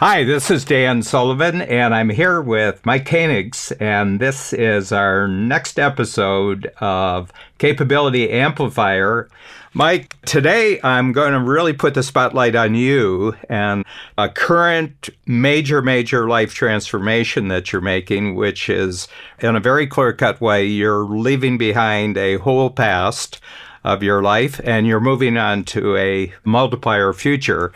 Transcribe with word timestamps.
Hi, 0.00 0.22
this 0.22 0.48
is 0.48 0.64
Dan 0.64 1.02
Sullivan, 1.02 1.60
and 1.60 1.92
I'm 1.92 2.10
here 2.10 2.40
with 2.40 2.86
Mike 2.86 3.04
Koenigs, 3.04 3.72
and 3.80 4.20
this 4.20 4.52
is 4.52 4.92
our 4.92 5.26
next 5.26 5.76
episode 5.76 6.66
of 6.80 7.32
Capability 7.58 8.30
Amplifier. 8.30 9.28
Mike, 9.74 10.14
today 10.24 10.78
I'm 10.84 11.10
going 11.10 11.32
to 11.32 11.40
really 11.40 11.72
put 11.72 11.94
the 11.94 12.04
spotlight 12.04 12.54
on 12.54 12.76
you 12.76 13.34
and 13.48 13.84
a 14.16 14.28
current 14.28 15.08
major, 15.26 15.82
major 15.82 16.28
life 16.28 16.54
transformation 16.54 17.48
that 17.48 17.72
you're 17.72 17.82
making, 17.82 18.36
which 18.36 18.68
is 18.68 19.08
in 19.40 19.56
a 19.56 19.60
very 19.60 19.88
clear 19.88 20.12
cut 20.12 20.40
way, 20.40 20.64
you're 20.64 21.06
leaving 21.06 21.58
behind 21.58 22.16
a 22.16 22.36
whole 22.36 22.70
past 22.70 23.40
of 23.82 24.02
your 24.02 24.22
life 24.22 24.60
and 24.62 24.86
you're 24.86 25.00
moving 25.00 25.36
on 25.36 25.64
to 25.64 25.96
a 25.96 26.32
multiplier 26.44 27.12
future. 27.12 27.72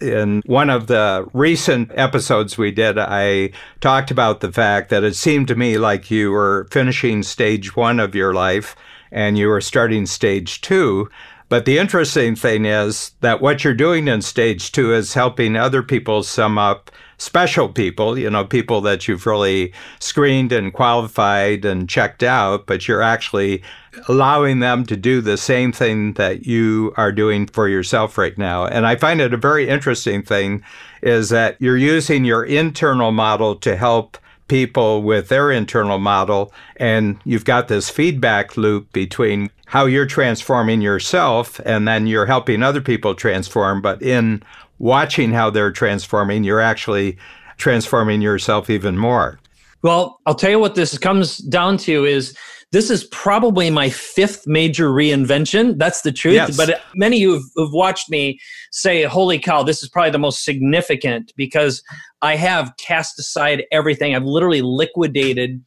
In 0.00 0.42
one 0.46 0.70
of 0.70 0.86
the 0.86 1.26
recent 1.32 1.90
episodes 1.94 2.58
we 2.58 2.70
did, 2.70 2.98
I 2.98 3.50
talked 3.80 4.10
about 4.10 4.40
the 4.40 4.52
fact 4.52 4.90
that 4.90 5.04
it 5.04 5.14
seemed 5.14 5.48
to 5.48 5.54
me 5.54 5.78
like 5.78 6.10
you 6.10 6.30
were 6.30 6.66
finishing 6.70 7.22
stage 7.22 7.76
one 7.76 8.00
of 8.00 8.14
your 8.14 8.34
life 8.34 8.74
and 9.12 9.38
you 9.38 9.48
were 9.48 9.60
starting 9.60 10.06
stage 10.06 10.60
two. 10.60 11.08
But 11.48 11.64
the 11.64 11.78
interesting 11.78 12.34
thing 12.34 12.64
is 12.64 13.12
that 13.20 13.40
what 13.40 13.62
you're 13.62 13.74
doing 13.74 14.08
in 14.08 14.22
stage 14.22 14.72
two 14.72 14.92
is 14.92 15.14
helping 15.14 15.56
other 15.56 15.82
people 15.82 16.22
sum 16.22 16.58
up 16.58 16.90
special 17.24 17.68
people, 17.68 18.18
you 18.18 18.28
know, 18.28 18.44
people 18.44 18.80
that 18.82 19.08
you've 19.08 19.26
really 19.26 19.72
screened 19.98 20.52
and 20.52 20.72
qualified 20.72 21.64
and 21.64 21.88
checked 21.88 22.22
out, 22.22 22.66
but 22.66 22.86
you're 22.86 23.02
actually 23.02 23.62
allowing 24.08 24.60
them 24.60 24.84
to 24.84 24.96
do 24.96 25.20
the 25.20 25.36
same 25.36 25.72
thing 25.72 26.12
that 26.14 26.46
you 26.46 26.92
are 26.96 27.12
doing 27.12 27.46
for 27.46 27.68
yourself 27.68 28.18
right 28.18 28.36
now. 28.36 28.66
And 28.66 28.86
I 28.86 28.96
find 28.96 29.20
it 29.20 29.32
a 29.32 29.38
very 29.38 29.68
interesting 29.68 30.22
thing 30.22 30.62
is 31.02 31.30
that 31.30 31.56
you're 31.60 31.78
using 31.78 32.24
your 32.24 32.44
internal 32.44 33.10
model 33.10 33.56
to 33.56 33.76
help 33.76 34.18
people 34.48 35.02
with 35.02 35.28
their 35.28 35.50
internal 35.50 35.98
model. 35.98 36.52
And 36.76 37.18
you've 37.24 37.46
got 37.46 37.68
this 37.68 37.88
feedback 37.88 38.56
loop 38.56 38.92
between 38.92 39.50
how 39.66 39.86
you're 39.86 40.06
transforming 40.06 40.82
yourself 40.82 41.60
and 41.64 41.88
then 41.88 42.06
you're 42.06 42.26
helping 42.26 42.62
other 42.62 42.82
people 42.82 43.14
transform. 43.14 43.80
But 43.80 44.02
in 44.02 44.42
watching 44.78 45.32
how 45.32 45.50
they're 45.50 45.72
transforming, 45.72 46.44
you're 46.44 46.60
actually 46.60 47.16
transforming 47.56 48.20
yourself 48.20 48.68
even 48.70 48.96
more. 48.96 49.38
Well, 49.82 50.18
I'll 50.26 50.34
tell 50.34 50.50
you 50.50 50.58
what 50.58 50.74
this 50.74 50.96
comes 50.98 51.38
down 51.38 51.76
to 51.78 52.04
is 52.04 52.36
this 52.72 52.90
is 52.90 53.04
probably 53.04 53.70
my 53.70 53.88
fifth 53.88 54.46
major 54.46 54.88
reinvention. 54.88 55.78
That's 55.78 56.00
the 56.00 56.10
truth. 56.10 56.34
Yes. 56.34 56.56
But 56.56 56.80
many 56.96 57.20
who've, 57.20 57.44
who've 57.54 57.72
watched 57.72 58.10
me 58.10 58.40
say, 58.72 59.04
holy 59.04 59.38
cow, 59.38 59.62
this 59.62 59.82
is 59.82 59.88
probably 59.88 60.10
the 60.10 60.18
most 60.18 60.44
significant 60.44 61.32
because 61.36 61.82
I 62.20 62.34
have 62.34 62.72
cast 62.78 63.18
aside 63.18 63.64
everything. 63.70 64.16
I've 64.16 64.24
literally 64.24 64.62
liquidated 64.62 65.62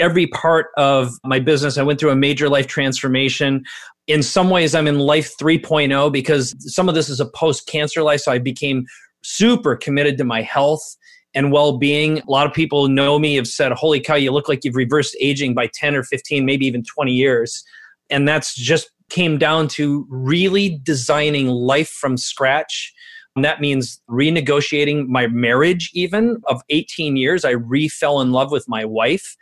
every 0.00 0.26
part 0.26 0.66
of 0.76 1.12
my 1.24 1.38
business. 1.38 1.78
I 1.78 1.82
went 1.82 2.00
through 2.00 2.10
a 2.10 2.16
major 2.16 2.48
life 2.48 2.66
transformation. 2.66 3.64
In 4.06 4.22
some 4.22 4.50
ways, 4.50 4.74
I'm 4.74 4.88
in 4.88 4.98
life 4.98 5.36
3.0 5.40 6.12
because 6.12 6.54
some 6.58 6.88
of 6.88 6.94
this 6.94 7.08
is 7.08 7.20
a 7.20 7.26
post 7.26 7.66
cancer 7.66 8.02
life. 8.02 8.20
So 8.20 8.32
I 8.32 8.38
became 8.38 8.86
super 9.22 9.76
committed 9.76 10.18
to 10.18 10.24
my 10.24 10.42
health 10.42 10.96
and 11.34 11.52
well 11.52 11.78
being. 11.78 12.18
A 12.20 12.30
lot 12.30 12.46
of 12.46 12.52
people 12.52 12.88
know 12.88 13.18
me 13.18 13.36
have 13.36 13.46
said, 13.46 13.72
Holy 13.72 14.00
cow, 14.00 14.14
you 14.16 14.32
look 14.32 14.48
like 14.48 14.64
you've 14.64 14.76
reversed 14.76 15.16
aging 15.20 15.54
by 15.54 15.68
10 15.72 15.94
or 15.94 16.02
15, 16.02 16.44
maybe 16.44 16.66
even 16.66 16.82
20 16.82 17.12
years. 17.12 17.62
And 18.08 18.26
that's 18.26 18.54
just 18.54 18.90
came 19.10 19.38
down 19.38 19.68
to 19.68 20.06
really 20.08 20.80
designing 20.82 21.48
life 21.48 21.88
from 21.88 22.16
scratch. 22.16 22.92
And 23.36 23.44
that 23.44 23.60
means 23.60 24.00
renegotiating 24.08 25.06
my 25.08 25.26
marriage, 25.28 25.90
even 25.94 26.40
of 26.46 26.62
18 26.70 27.16
years. 27.16 27.44
I 27.44 27.50
re 27.50 27.88
fell 27.88 28.20
in 28.20 28.32
love 28.32 28.50
with 28.50 28.64
my 28.68 28.84
wife, 28.84 29.36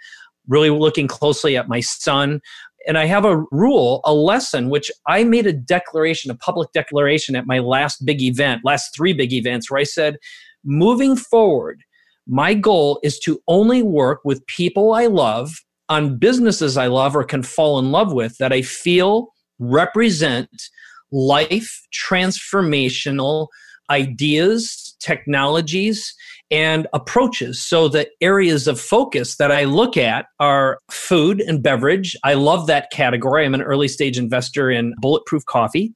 really 0.46 0.70
looking 0.70 1.06
closely 1.06 1.56
at 1.56 1.68
my 1.68 1.80
son. 1.80 2.40
And 2.88 2.98
I 2.98 3.04
have 3.04 3.24
a 3.24 3.44
rule, 3.52 4.00
a 4.04 4.14
lesson, 4.14 4.70
which 4.70 4.90
I 5.06 5.22
made 5.22 5.46
a 5.46 5.52
declaration, 5.52 6.30
a 6.30 6.34
public 6.34 6.72
declaration 6.72 7.36
at 7.36 7.46
my 7.46 7.58
last 7.58 8.04
big 8.04 8.22
event, 8.22 8.62
last 8.64 8.96
three 8.96 9.12
big 9.12 9.32
events, 9.32 9.70
where 9.70 9.78
I 9.78 9.84
said, 9.84 10.16
moving 10.64 11.14
forward, 11.14 11.82
my 12.26 12.54
goal 12.54 12.98
is 13.02 13.18
to 13.20 13.40
only 13.46 13.82
work 13.82 14.20
with 14.24 14.46
people 14.46 14.94
I 14.94 15.06
love 15.06 15.52
on 15.88 16.18
businesses 16.18 16.76
I 16.76 16.86
love 16.86 17.14
or 17.14 17.24
can 17.24 17.42
fall 17.42 17.78
in 17.78 17.92
love 17.92 18.12
with 18.12 18.36
that 18.38 18.52
I 18.52 18.62
feel 18.62 19.28
represent 19.58 20.48
life 21.12 21.82
transformational 21.94 23.48
ideas, 23.90 24.96
technologies, 25.00 26.14
and 26.50 26.86
approaches. 26.92 27.62
So 27.62 27.88
the 27.88 28.08
areas 28.20 28.66
of 28.66 28.80
focus 28.80 29.36
that 29.36 29.52
I 29.52 29.64
look 29.64 29.96
at 29.96 30.26
are 30.40 30.80
food 30.90 31.40
and 31.40 31.62
beverage. 31.62 32.16
I 32.24 32.34
love 32.34 32.66
that 32.68 32.90
category. 32.90 33.44
I'm 33.44 33.54
an 33.54 33.62
early 33.62 33.88
stage 33.88 34.18
investor 34.18 34.70
in 34.70 34.94
bulletproof 35.00 35.44
coffee 35.46 35.94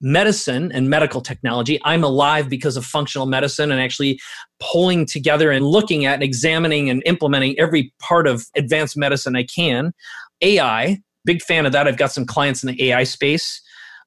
medicine 0.00 0.72
and 0.72 0.88
medical 0.88 1.20
technology. 1.20 1.78
I'm 1.84 2.02
alive 2.02 2.48
because 2.48 2.76
of 2.76 2.84
functional 2.84 3.26
medicine 3.26 3.70
and 3.70 3.80
actually 3.80 4.18
pulling 4.58 5.06
together 5.06 5.50
and 5.50 5.66
looking 5.66 6.06
at 6.06 6.14
and 6.14 6.22
examining 6.22 6.88
and 6.88 7.02
implementing 7.04 7.58
every 7.58 7.92
part 8.00 8.26
of 8.26 8.46
advanced 8.56 8.96
medicine 8.96 9.36
I 9.36 9.44
can. 9.44 9.92
AI, 10.40 11.00
big 11.24 11.42
fan 11.42 11.66
of 11.66 11.72
that. 11.72 11.86
I've 11.86 11.98
got 11.98 12.12
some 12.12 12.24
clients 12.24 12.62
in 12.62 12.74
the 12.74 12.90
AI 12.90 13.04
space. 13.04 13.60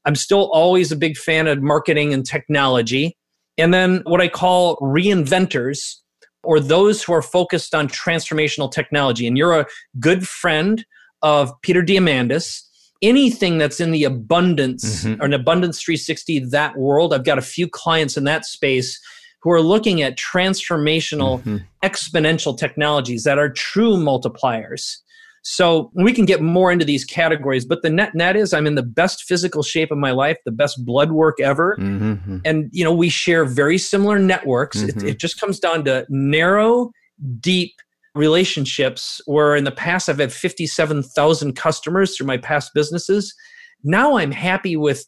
I'm 0.05 0.15
still 0.15 0.49
always 0.51 0.91
a 0.91 0.95
big 0.95 1.15
fan 1.15 1.47
of 1.47 1.61
marketing 1.61 2.13
and 2.13 2.25
technology. 2.25 3.15
And 3.57 3.73
then 3.73 4.01
what 4.05 4.21
I 4.21 4.27
call 4.27 4.77
reinventors 4.77 5.95
or 6.43 6.59
those 6.59 7.03
who 7.03 7.13
are 7.13 7.21
focused 7.21 7.73
on 7.73 7.87
transformational 7.87 8.71
technology. 8.71 9.27
And 9.27 9.37
you're 9.37 9.59
a 9.59 9.65
good 9.99 10.27
friend 10.27 10.85
of 11.21 11.51
Peter 11.61 11.81
Diamandis 11.81 12.63
anything 13.03 13.57
that's 13.57 13.81
in 13.81 13.91
the 13.91 14.05
abundance 14.05 15.03
mm-hmm. 15.03 15.21
or 15.21 15.25
an 15.25 15.33
abundance 15.33 15.81
360 15.83 16.39
that 16.39 16.77
world 16.77 17.13
i've 17.13 17.25
got 17.25 17.37
a 17.37 17.41
few 17.41 17.67
clients 17.67 18.17
in 18.17 18.23
that 18.23 18.45
space 18.45 18.99
who 19.41 19.51
are 19.51 19.61
looking 19.61 20.01
at 20.01 20.17
transformational 20.17 21.39
mm-hmm. 21.41 21.57
exponential 21.83 22.57
technologies 22.57 23.25
that 23.25 23.37
are 23.37 23.49
true 23.49 23.97
multipliers 23.97 24.97
so 25.45 25.91
we 25.93 26.13
can 26.13 26.25
get 26.25 26.41
more 26.41 26.71
into 26.71 26.85
these 26.85 27.03
categories 27.03 27.65
but 27.65 27.81
the 27.81 27.89
net 27.89 28.15
net 28.15 28.35
is 28.35 28.53
i'm 28.53 28.65
in 28.65 28.75
the 28.75 28.83
best 28.83 29.23
physical 29.23 29.61
shape 29.61 29.91
of 29.91 29.97
my 29.97 30.11
life 30.11 30.37
the 30.45 30.51
best 30.51 30.83
blood 30.85 31.11
work 31.11 31.39
ever 31.41 31.75
mm-hmm. 31.79 32.37
and 32.45 32.69
you 32.71 32.83
know 32.83 32.93
we 32.93 33.09
share 33.09 33.45
very 33.45 33.77
similar 33.77 34.17
networks 34.17 34.77
mm-hmm. 34.77 35.07
it 35.07 35.19
just 35.19 35.39
comes 35.39 35.59
down 35.59 35.83
to 35.83 36.05
narrow 36.09 36.91
deep 37.39 37.73
relationships 38.15 39.21
where 39.25 39.55
in 39.55 39.63
the 39.63 39.71
past 39.71 40.09
I've 40.09 40.19
had 40.19 40.31
57,000 40.31 41.53
customers 41.53 42.15
through 42.15 42.27
my 42.27 42.37
past 42.37 42.71
businesses. 42.73 43.33
Now 43.83 44.17
I'm 44.17 44.31
happy 44.31 44.75
with 44.75 45.05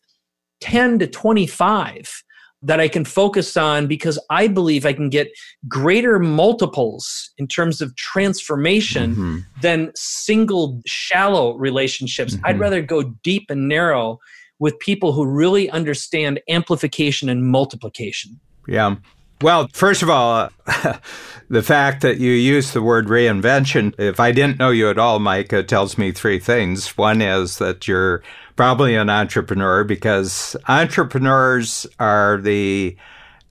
10 0.61 0.99
to 0.99 1.07
25 1.07 2.23
that 2.65 2.79
I 2.79 2.87
can 2.87 3.05
focus 3.05 3.55
on 3.55 3.85
because 3.85 4.17
I 4.31 4.47
believe 4.47 4.85
I 4.85 4.93
can 4.93 5.09
get 5.09 5.31
greater 5.67 6.17
multiples 6.17 7.31
in 7.37 7.47
terms 7.47 7.79
of 7.79 7.95
transformation 7.95 9.11
mm-hmm. 9.11 9.37
than 9.61 9.91
single 9.95 10.81
shallow 10.85 11.55
relationships. 11.57 12.35
Mm-hmm. 12.35 12.45
I'd 12.45 12.59
rather 12.59 12.81
go 12.81 13.03
deep 13.23 13.49
and 13.49 13.67
narrow 13.67 14.19
with 14.57 14.79
people 14.79 15.13
who 15.13 15.25
really 15.27 15.69
understand 15.69 16.41
amplification 16.49 17.29
and 17.29 17.45
multiplication. 17.45 18.39
Yeah. 18.67 18.95
Well, 19.41 19.67
first 19.73 20.01
of 20.01 20.09
all, 20.09 20.49
the 21.49 21.61
fact 21.61 22.01
that 22.01 22.17
you 22.17 22.31
use 22.31 22.71
the 22.71 22.81
word 22.81 23.07
reinvention, 23.07 23.93
if 23.99 24.19
I 24.19 24.31
didn't 24.31 24.57
know 24.57 24.71
you 24.71 24.89
at 24.89 24.97
all, 24.97 25.19
Mike, 25.19 25.53
it 25.53 25.67
tells 25.67 25.99
me 25.99 26.11
three 26.11 26.39
things. 26.39 26.97
One 26.97 27.21
is 27.21 27.59
that 27.59 27.87
you're 27.87 28.23
probably 28.55 28.95
an 28.95 29.09
entrepreneur 29.09 29.83
because 29.83 30.55
entrepreneurs 30.67 31.85
are 31.99 32.39
the 32.41 32.95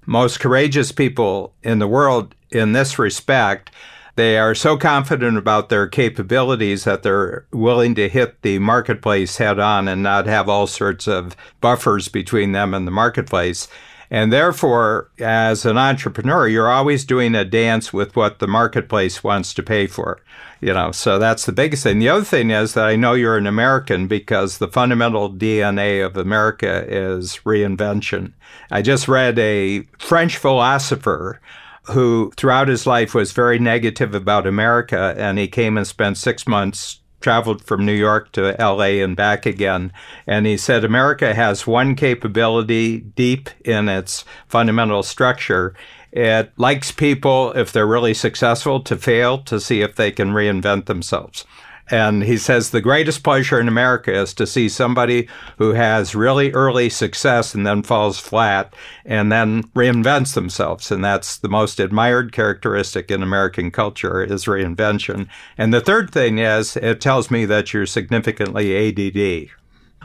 most 0.07 0.41
courageous 0.41 0.93
people 0.93 1.55
in 1.63 1.79
the 1.79 1.89
world 1.89 2.35
in 2.51 2.73
this 2.73 2.99
respect. 2.99 3.71
They 4.17 4.39
are 4.39 4.55
so 4.55 4.77
confident 4.77 5.37
about 5.37 5.69
their 5.69 5.89
capabilities 5.89 6.85
that 6.85 7.03
they're 7.03 7.47
willing 7.53 7.95
to 7.97 8.09
hit 8.09 8.41
the 8.43 8.61
marketplace 8.61 9.39
head 9.39 9.59
on 9.59 9.89
and 9.89 10.03
not 10.03 10.27
have 10.27 10.49
all 10.49 10.67
sorts 10.67 11.09
of 11.09 11.37
buffers 11.61 12.09
between 12.09 12.53
them 12.53 12.75
and 12.75 12.87
the 12.87 12.93
marketplace. 12.93 13.67
And 14.15 14.33
therefore, 14.33 15.11
as 15.19 15.67
an 15.67 15.77
entrepreneur, 15.77 16.47
you're 16.47 16.71
always 16.71 17.05
doing 17.05 17.35
a 17.35 17.45
dance 17.45 17.93
with 17.93 18.15
what 18.15 18.39
the 18.39 18.47
marketplace 18.47 19.25
wants 19.25 19.53
to 19.55 19.61
pay 19.61 19.89
for. 19.89 20.21
You 20.61 20.73
know, 20.73 20.93
so 20.93 21.19
that's 21.19 21.47
the 21.47 21.53
biggest 21.53 21.83
thing. 21.83 21.99
The 21.99 22.11
other 22.11 22.25
thing 22.25 22.53
is 22.53 22.75
that 22.75 22.87
I 22.87 22.95
know 22.95 23.15
you're 23.15 23.37
an 23.37 23.49
American 23.49 24.07
because 24.07 24.59
the 24.59 24.69
fundamental 24.69 25.33
DNA 25.33 26.07
of 26.07 26.17
America 26.17 26.85
is 26.87 27.41
reinvention. 27.45 28.35
I 28.71 28.83
just 28.83 29.09
read 29.09 29.37
a 29.37 29.81
French 29.99 30.37
philosopher 30.37 31.41
who 31.87 32.31
throughout 32.37 32.69
his 32.69 32.87
life 32.87 33.17
was 33.17 33.33
very 33.33 33.59
negative 33.59 34.15
about 34.15 34.47
America 34.47 35.17
and 35.19 35.41
he 35.41 35.49
came 35.49 35.77
and 35.77 35.89
spent 35.89 36.19
six 36.19 36.47
months 36.47 37.01
traveled 37.25 37.65
from 37.65 37.87
New 37.87 37.95
York 37.95 38.31
to 38.33 38.55
LA 38.59 39.03
and 39.03 39.17
back 39.17 39.47
again. 39.47 39.91
And 40.27 40.45
he 40.45 40.59
said 40.59 40.85
America 40.85 41.33
has 41.33 41.67
one 41.67 41.95
capability 41.95 42.99
deep 42.99 43.49
in 43.65 43.89
its 43.89 44.27
fundamental 44.47 45.03
structure, 45.03 45.75
It 46.13 46.53
likes 46.59 46.93
people, 46.93 47.51
if 47.53 47.73
they're 47.73 47.87
really 47.87 48.15
successful, 48.15 48.79
to 48.81 48.97
fail 48.97 49.39
to 49.45 49.59
see 49.59 49.81
if 49.81 49.97
they 49.97 50.13
can 50.13 50.31
reinvent 50.33 50.85
themselves. 50.85 51.45
And 51.91 52.23
he 52.23 52.39
says 52.39 52.71
the 52.71 52.81
greatest 52.81 53.23
pleasure 53.23 53.61
in 53.61 53.69
America 53.69 54.13
is 54.13 54.33
to 54.35 54.47
see 54.47 54.69
somebody 54.69 55.29
who 55.59 55.73
has 55.73 56.15
really 56.15 56.51
early 56.53 56.89
success 56.89 57.55
and 57.55 57.67
then 57.67 57.83
falls 57.83 58.19
flat 58.19 58.75
and 59.05 59.31
then 59.31 59.65
reinvents 59.75 60.35
themselves. 60.35 60.91
And 60.91 61.05
that's 61.05 61.37
the 61.37 61.49
most 61.49 61.79
admired 61.79 62.33
characteristic 62.33 63.11
in 63.11 63.23
American 63.23 63.71
culture 63.71 64.23
is 64.23 64.47
reinvention. 64.47 65.29
And 65.59 65.75
the 65.75 65.81
third 65.81 66.11
thing 66.11 66.39
is 66.39 66.77
it 66.77 67.01
tells 67.01 67.31
me 67.31 67.45
that 67.45 67.75
you're 67.75 67.87
significantly 67.87 68.89
ADD. 68.89 69.51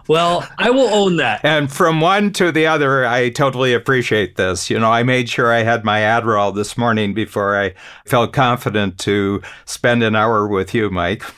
Well, 0.10 0.48
I 0.58 0.72
will 0.72 0.90
own 0.90 1.18
that. 1.18 1.46
And 1.46 1.72
from 1.72 2.02
one 2.02 2.34
to 2.34 2.52
the 2.52 2.66
other, 2.66 3.06
I 3.06 3.30
totally 3.30 3.76
appreciate 3.76 4.38
this. 4.38 4.68
You 4.68 4.80
know, 4.80 4.92
I 4.92 5.04
made 5.04 5.30
sure 5.30 5.54
I 5.54 5.62
had 5.62 5.86
my 5.86 6.00
Adderall 6.00 6.54
this 6.54 6.80
morning 6.80 7.14
before 7.14 7.56
I 7.56 7.76
felt 8.08 8.34
confident 8.34 8.98
to 9.02 9.44
spend 9.66 10.02
an 10.02 10.16
hour 10.16 10.48
with 10.48 10.74
you, 10.74 10.90
Mike. 10.90 11.24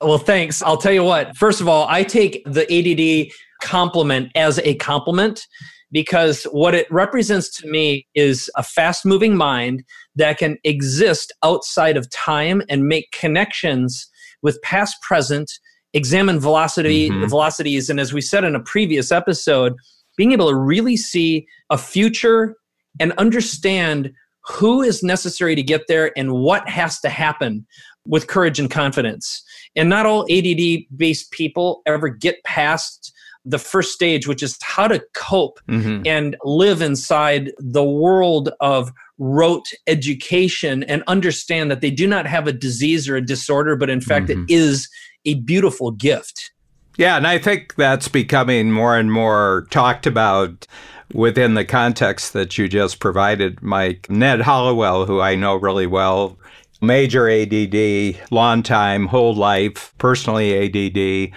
Well, 0.00 0.18
thanks. 0.18 0.62
I'll 0.62 0.78
tell 0.78 0.92
you 0.92 1.04
what. 1.04 1.36
First 1.36 1.60
of 1.60 1.68
all, 1.68 1.86
I 1.88 2.02
take 2.02 2.42
the 2.46 2.64
ADD 2.72 3.32
compliment 3.62 4.30
as 4.34 4.58
a 4.60 4.74
compliment 4.76 5.46
because 5.92 6.44
what 6.44 6.74
it 6.74 6.90
represents 6.90 7.54
to 7.58 7.68
me 7.68 8.06
is 8.14 8.48
a 8.56 8.62
fast 8.62 9.04
moving 9.04 9.36
mind 9.36 9.84
that 10.16 10.38
can 10.38 10.56
exist 10.64 11.32
outside 11.42 11.96
of 11.96 12.08
time 12.10 12.62
and 12.68 12.86
make 12.86 13.10
connections 13.12 14.08
with 14.42 14.60
past, 14.62 14.96
present, 15.02 15.50
examine 15.92 16.38
velocity, 16.38 17.10
mm-hmm. 17.10 17.26
velocities. 17.26 17.90
And 17.90 18.00
as 18.00 18.12
we 18.12 18.20
said 18.20 18.44
in 18.44 18.54
a 18.54 18.60
previous 18.60 19.12
episode, 19.12 19.74
being 20.16 20.32
able 20.32 20.48
to 20.48 20.56
really 20.56 20.96
see 20.96 21.46
a 21.70 21.76
future 21.76 22.54
and 22.98 23.12
understand 23.12 24.12
who 24.46 24.82
is 24.82 25.02
necessary 25.02 25.54
to 25.54 25.62
get 25.62 25.82
there 25.88 26.12
and 26.16 26.32
what 26.32 26.68
has 26.68 27.00
to 27.00 27.08
happen 27.08 27.66
with 28.06 28.26
courage 28.26 28.58
and 28.58 28.70
confidence. 28.70 29.42
And 29.76 29.88
not 29.88 30.06
all 30.06 30.26
ADD 30.30 30.84
based 30.96 31.30
people 31.30 31.82
ever 31.86 32.08
get 32.08 32.42
past 32.44 33.12
the 33.44 33.58
first 33.58 33.92
stage, 33.92 34.26
which 34.26 34.42
is 34.42 34.58
how 34.62 34.86
to 34.86 35.02
cope 35.14 35.60
mm-hmm. 35.68 36.06
and 36.06 36.36
live 36.44 36.82
inside 36.82 37.52
the 37.58 37.84
world 37.84 38.50
of 38.60 38.92
rote 39.18 39.66
education 39.86 40.82
and 40.84 41.02
understand 41.06 41.70
that 41.70 41.80
they 41.80 41.90
do 41.90 42.06
not 42.06 42.26
have 42.26 42.46
a 42.46 42.52
disease 42.52 43.08
or 43.08 43.16
a 43.16 43.24
disorder, 43.24 43.76
but 43.76 43.90
in 43.90 44.00
fact, 44.00 44.26
mm-hmm. 44.26 44.44
it 44.48 44.50
is 44.50 44.88
a 45.24 45.34
beautiful 45.34 45.90
gift. 45.90 46.52
Yeah, 46.96 47.16
and 47.16 47.26
I 47.26 47.38
think 47.38 47.76
that's 47.76 48.08
becoming 48.08 48.72
more 48.72 48.96
and 48.96 49.10
more 49.10 49.66
talked 49.70 50.06
about 50.06 50.66
within 51.12 51.54
the 51.54 51.64
context 51.64 52.32
that 52.34 52.58
you 52.58 52.68
just 52.68 53.00
provided, 53.00 53.62
Mike. 53.62 54.08
Ned 54.10 54.40
Hallowell, 54.40 55.06
who 55.06 55.20
I 55.20 55.34
know 55.34 55.56
really 55.56 55.86
well, 55.86 56.38
major 56.80 57.28
ADD, 57.28 58.30
long 58.30 58.62
time, 58.62 59.06
whole 59.06 59.34
life, 59.34 59.94
personally 59.98 60.54
ADD, 60.66 61.32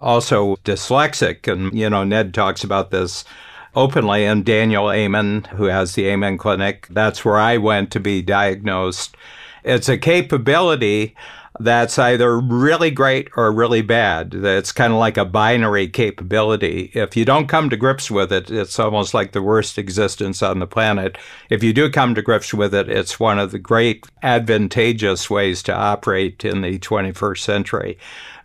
also 0.00 0.56
dyslexic. 0.64 1.50
And, 1.50 1.76
you 1.76 1.90
know, 1.90 2.04
Ned 2.04 2.32
talks 2.34 2.64
about 2.64 2.90
this 2.90 3.24
openly. 3.74 4.24
And 4.24 4.44
Daniel 4.44 4.90
Amen, 4.90 5.44
who 5.52 5.64
has 5.64 5.94
the 5.94 6.06
Amen 6.08 6.38
Clinic, 6.38 6.86
that's 6.90 7.24
where 7.24 7.38
I 7.38 7.58
went 7.58 7.90
to 7.92 8.00
be 8.00 8.22
diagnosed. 8.22 9.16
It's 9.64 9.88
a 9.88 9.98
capability 9.98 11.14
that's 11.58 11.98
either 11.98 12.38
really 12.38 12.90
great 12.90 13.28
or 13.36 13.50
really 13.50 13.82
bad. 13.82 14.34
It's 14.34 14.72
kind 14.72 14.92
of 14.92 14.98
like 14.98 15.16
a 15.16 15.24
binary 15.24 15.88
capability. 15.88 16.90
If 16.94 17.16
you 17.16 17.24
don't 17.24 17.48
come 17.48 17.70
to 17.70 17.76
grips 17.76 18.10
with 18.10 18.32
it, 18.32 18.50
it's 18.50 18.78
almost 18.78 19.14
like 19.14 19.32
the 19.32 19.42
worst 19.42 19.78
existence 19.78 20.42
on 20.42 20.58
the 20.58 20.66
planet. 20.66 21.16
If 21.48 21.62
you 21.62 21.72
do 21.72 21.90
come 21.90 22.14
to 22.14 22.22
grips 22.22 22.52
with 22.52 22.74
it, 22.74 22.88
it's 22.88 23.18
one 23.18 23.38
of 23.38 23.52
the 23.52 23.58
great 23.58 24.06
advantageous 24.22 25.30
ways 25.30 25.62
to 25.64 25.74
operate 25.74 26.44
in 26.44 26.62
the 26.62 26.78
21st 26.78 27.38
century. 27.38 27.98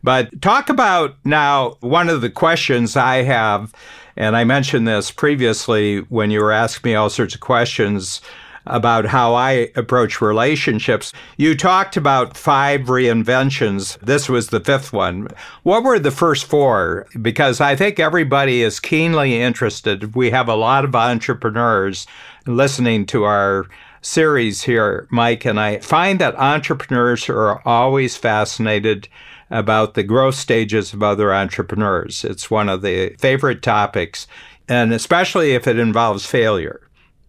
But 0.03 0.41
talk 0.41 0.69
about 0.69 1.15
now 1.25 1.77
one 1.81 2.09
of 2.09 2.21
the 2.21 2.29
questions 2.29 2.95
I 2.95 3.23
have, 3.23 3.73
and 4.15 4.35
I 4.35 4.43
mentioned 4.43 4.87
this 4.87 5.11
previously 5.11 5.99
when 6.09 6.31
you 6.31 6.41
were 6.41 6.51
asking 6.51 6.91
me 6.91 6.95
all 6.95 7.09
sorts 7.09 7.35
of 7.35 7.41
questions 7.41 8.21
about 8.65 9.05
how 9.05 9.33
I 9.33 9.71
approach 9.75 10.21
relationships. 10.21 11.13
You 11.37 11.55
talked 11.55 11.97
about 11.97 12.37
five 12.37 12.81
reinventions. 12.81 13.99
This 13.99 14.29
was 14.29 14.47
the 14.47 14.59
fifth 14.59 14.93
one. 14.93 15.27
What 15.63 15.83
were 15.83 15.99
the 15.99 16.11
first 16.11 16.45
four? 16.45 17.07
Because 17.21 17.59
I 17.59 17.75
think 17.75 17.99
everybody 17.99 18.61
is 18.61 18.79
keenly 18.79 19.41
interested. 19.41 20.15
We 20.15 20.31
have 20.31 20.47
a 20.47 20.55
lot 20.55 20.85
of 20.85 20.95
entrepreneurs 20.95 22.05
listening 22.45 23.05
to 23.07 23.23
our 23.23 23.67
series 24.01 24.63
here, 24.63 25.07
Mike, 25.11 25.45
and 25.45 25.59
I 25.59 25.79
find 25.79 26.19
that 26.19 26.35
entrepreneurs 26.35 27.29
are 27.29 27.61
always 27.67 28.17
fascinated 28.17 29.07
about 29.49 29.93
the 29.93 30.03
growth 30.03 30.35
stages 30.35 30.93
of 30.93 31.03
other 31.03 31.33
entrepreneurs. 31.33 32.23
It's 32.23 32.49
one 32.49 32.69
of 32.69 32.81
the 32.81 33.15
favorite 33.19 33.61
topics, 33.61 34.25
and 34.67 34.93
especially 34.93 35.53
if 35.53 35.67
it 35.67 35.77
involves 35.77 36.25
failure. 36.25 36.80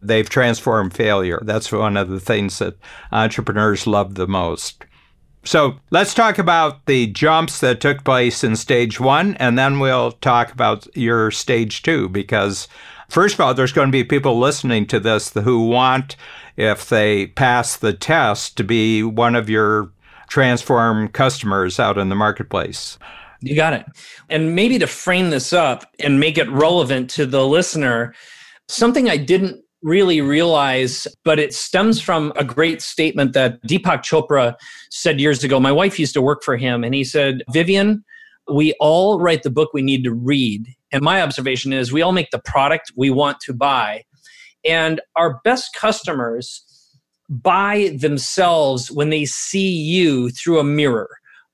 They've 0.03 0.29
transformed 0.29 0.95
failure. 0.95 1.41
That's 1.45 1.71
one 1.71 1.97
of 1.97 2.09
the 2.09 2.21
things 2.21 2.59
that 2.59 2.77
entrepreneurs 3.13 3.87
love 3.87 4.17
the 4.17 4.27
most. 4.27 4.85
So 5.45 5.81
let's 5.91 6.15
talk 6.15 6.39
about 6.39 6.87
the 6.87 7.09
jumps 7.09 7.61
that 7.61 7.81
took 7.81 8.05
place 8.05 8.45
in 8.45 8.55
stage 8.57 9.01
one, 9.01 9.35
and 9.37 9.59
then 9.59 9.81
we'll 9.81 10.13
talk 10.13 10.53
about 10.53 10.87
your 10.97 11.31
stage 11.31 11.83
two. 11.83 12.09
Because, 12.09 12.69
first 13.09 13.35
of 13.35 13.41
all, 13.41 13.55
there's 13.55 13.73
going 13.73 13.89
to 13.89 13.93
be 13.93 14.05
people 14.05 14.39
listening 14.39 14.87
to 14.87 15.01
this 15.01 15.33
who 15.33 15.67
want, 15.67 16.17
if 16.57 16.89
they 16.89 17.29
pass 17.29 17.77
the 17.77 17.93
test, 17.93 18.57
to 18.57 18.65
be 18.65 19.03
one 19.03 19.35
of 19.35 19.51
your 19.51 19.91
transform 20.29 21.09
customers 21.09 21.81
out 21.81 21.99
in 21.99 22.09
the 22.09 22.15
marketplace. 22.15 22.99
You 23.41 23.57
got 23.57 23.73
it. 23.73 23.85
And 24.31 24.55
maybe 24.55 24.79
to 24.79 24.87
frame 24.87 25.31
this 25.31 25.53
up 25.53 25.85
and 25.99 26.21
make 26.21 26.39
it 26.39 26.49
relevant 26.51 27.11
to 27.11 27.27
the 27.27 27.45
listener, 27.47 28.15
something 28.69 29.11
I 29.11 29.17
didn't 29.17 29.63
really 29.83 30.21
realize, 30.21 31.07
but 31.25 31.39
it 31.39 31.53
stems 31.53 32.01
from 32.01 32.33
a 32.37 32.45
great 32.45 32.81
statement 32.81 33.33
that 33.33 33.63
Deepak 33.65 34.03
Chopra 34.03 34.55
said 34.91 35.21
years 35.21 35.43
ago. 35.43 35.59
My 35.59 35.73
wife 35.73 35.99
used 35.99 36.15
to 36.15 36.23
work 36.23 36.43
for 36.43 36.57
him, 36.57 36.85
and 36.85 36.95
he 36.95 37.05
said, 37.05 37.43
Vivian, 37.53 38.05
we 38.53 38.75
all 38.81 39.21
write 39.21 39.43
the 39.43 39.51
book 39.51 39.71
we 39.73 39.83
need 39.83 40.05
to 40.05 40.13
read. 40.13 40.67
And 40.93 41.03
my 41.03 41.23
observation 41.23 41.73
is 41.73 41.93
we 41.93 42.03
all 42.03 42.13
make 42.13 42.31
the 42.31 42.43
product 42.45 42.93
we 42.97 43.11
want 43.11 43.41
to 43.41 43.53
buy. 43.53 44.05
And 44.65 45.01
our 45.17 45.41
best 45.45 45.75
customers 45.75 46.65
buy 47.29 47.97
themselves 47.99 48.91
when 48.91 49.11
they 49.11 49.25
see 49.25 49.71
you 49.71 50.31
through 50.31 50.59
a 50.59 50.65
mirror. 50.65 51.09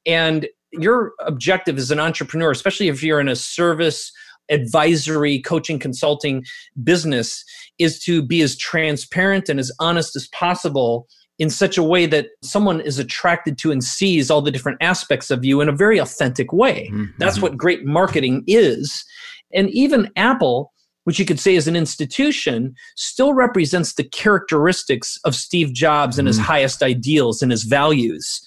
And 0.05 0.49
your 0.73 1.13
objective 1.21 1.79
as 1.79 1.91
an 1.91 2.01
entrepreneur, 2.01 2.51
especially 2.51 2.89
if 2.89 3.03
you're 3.03 3.21
in 3.21 3.29
a 3.29 3.37
service, 3.37 4.13
advisory, 4.51 5.41
coaching, 5.41 5.79
consulting 5.79 6.45
business, 6.83 7.45
is 7.79 7.99
to 8.05 8.23
be 8.23 8.43
as 8.43 8.57
transparent 8.57 9.49
and 9.49 9.61
as 9.61 9.73
honest 9.81 10.17
as 10.17 10.29
possible 10.29 11.07
in 11.39 11.51
such 11.51 11.79
a 11.79 11.83
way 11.83 12.07
that 12.07 12.29
someone 12.43 12.81
is 12.81 12.99
attracted 12.99 13.59
to 13.59 13.71
and 13.71 13.85
sees 13.85 14.31
all 14.31 14.43
the 14.43 14.51
different 14.51 14.79
aspects 14.81 15.31
of 15.31 15.45
you 15.45 15.61
in 15.61 15.69
a 15.69 15.73
very 15.73 15.99
authentic 15.99 16.53
way. 16.53 16.89
Mm-hmm. 16.93 17.13
That's 17.19 17.41
what 17.41 17.57
great 17.57 17.85
marketing 17.85 18.43
is. 18.47 19.05
And 19.55 19.71
even 19.71 20.11
Apple, 20.17 20.73
which 21.05 21.19
you 21.19 21.25
could 21.25 21.39
say 21.39 21.55
is 21.55 21.69
an 21.69 21.77
institution, 21.77 22.75
still 22.97 23.35
represents 23.35 23.95
the 23.95 24.05
characteristics 24.05 25.19
of 25.25 25.35
Steve 25.35 25.73
Jobs 25.73 26.15
mm-hmm. 26.15 26.21
and 26.21 26.27
his 26.27 26.37
mm-hmm. 26.37 26.47
highest 26.47 26.83
ideals 26.83 27.41
and 27.41 27.53
his 27.53 27.63
values. 27.63 28.41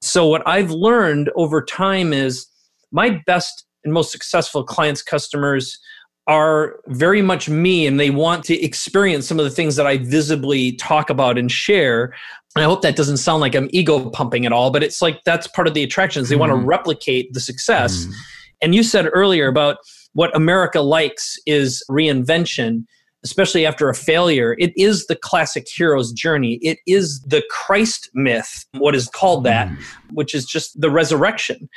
So, 0.00 0.26
what 0.26 0.46
I've 0.46 0.70
learned 0.70 1.30
over 1.36 1.62
time 1.62 2.12
is 2.12 2.46
my 2.92 3.20
best 3.26 3.64
and 3.88 3.94
most 3.94 4.12
successful 4.12 4.62
clients, 4.62 5.02
customers, 5.02 5.78
are 6.26 6.80
very 6.88 7.22
much 7.22 7.48
me 7.48 7.86
and 7.86 7.98
they 7.98 8.10
want 8.10 8.44
to 8.44 8.62
experience 8.62 9.26
some 9.26 9.38
of 9.38 9.44
the 9.44 9.50
things 9.50 9.76
that 9.76 9.86
I 9.86 9.96
visibly 9.96 10.72
talk 10.72 11.08
about 11.08 11.38
and 11.38 11.50
share. 11.50 12.14
And 12.54 12.62
I 12.62 12.64
hope 12.64 12.82
that 12.82 12.96
doesn't 12.96 13.16
sound 13.16 13.40
like 13.40 13.54
I'm 13.54 13.70
ego 13.72 14.10
pumping 14.10 14.44
at 14.44 14.52
all, 14.52 14.70
but 14.70 14.82
it's 14.82 15.00
like 15.00 15.24
that's 15.24 15.46
part 15.46 15.66
of 15.66 15.72
the 15.72 15.82
attractions. 15.82 16.28
They 16.28 16.36
mm. 16.36 16.40
want 16.40 16.52
to 16.52 16.56
replicate 16.56 17.32
the 17.32 17.40
success. 17.40 18.04
Mm. 18.04 18.12
And 18.60 18.74
you 18.74 18.82
said 18.82 19.08
earlier 19.10 19.48
about 19.48 19.78
what 20.12 20.34
America 20.36 20.82
likes 20.82 21.38
is 21.46 21.82
reinvention 21.90 22.84
especially 23.24 23.66
after 23.66 23.88
a 23.88 23.94
failure, 23.94 24.54
it 24.58 24.72
is 24.76 25.06
the 25.06 25.16
classic 25.16 25.66
hero's 25.74 26.12
journey. 26.12 26.58
It 26.62 26.78
is 26.86 27.20
the 27.22 27.42
Christ 27.50 28.08
myth, 28.14 28.66
what 28.78 28.94
is 28.94 29.08
called 29.08 29.44
that, 29.44 29.68
mm. 29.68 29.78
which 30.12 30.34
is 30.34 30.46
just 30.46 30.80
the 30.80 30.90
resurrection 30.90 31.68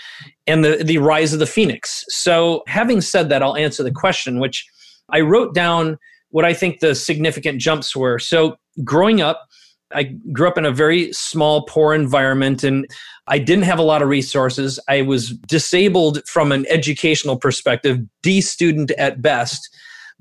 and 0.46 0.64
the, 0.64 0.84
the 0.84 1.00
rise 1.00 1.34
of 1.34 1.40
the 1.40 1.48
phoenix. 1.48 2.04
So, 2.10 2.64
having 2.68 3.02
said 3.02 3.30
that, 3.30 3.42
I'll 3.42 3.58
answer 3.58 3.84
the 3.84 3.92
question, 3.92 4.40
which 4.40 4.66
I 5.10 5.22
wrote 5.22 5.56
down 5.56 5.98
what 6.30 6.46
I 6.46 6.54
think 6.54 6.80
the 6.80 6.96
significant 6.96 7.60
jumps 7.60 7.96
were. 7.96 8.20
So, 8.20 8.58
growing 8.84 9.22
up, 9.22 9.48
I 9.94 10.04
grew 10.32 10.48
up 10.48 10.58
in 10.58 10.66
a 10.66 10.72
very 10.72 11.12
small, 11.12 11.66
poor 11.66 11.94
environment 11.94 12.64
and 12.64 12.88
I 13.28 13.40
didn't 13.40 13.66
have 13.66 13.80
a 13.80 13.84
lot 13.84 14.02
of 14.02 14.10
resources. 14.10 14.80
I 14.88 15.02
was 15.02 15.32
disabled 15.48 16.26
from 16.28 16.52
an 16.52 16.66
educational 16.70 17.38
perspective, 17.38 18.00
D 18.24 18.42
student 18.42 18.92
at 18.92 19.22
best. 19.22 19.70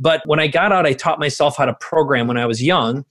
But 0.01 0.23
when 0.25 0.41
I 0.41 0.49
got 0.49 0.73
out, 0.73 0.87
I 0.87 0.95
taught 0.95 1.21
myself 1.21 1.57
how 1.57 1.67
to 1.67 1.75
program 1.75 2.27
when 2.27 2.39
I 2.39 2.47
was 2.47 2.63
young. 2.63 3.05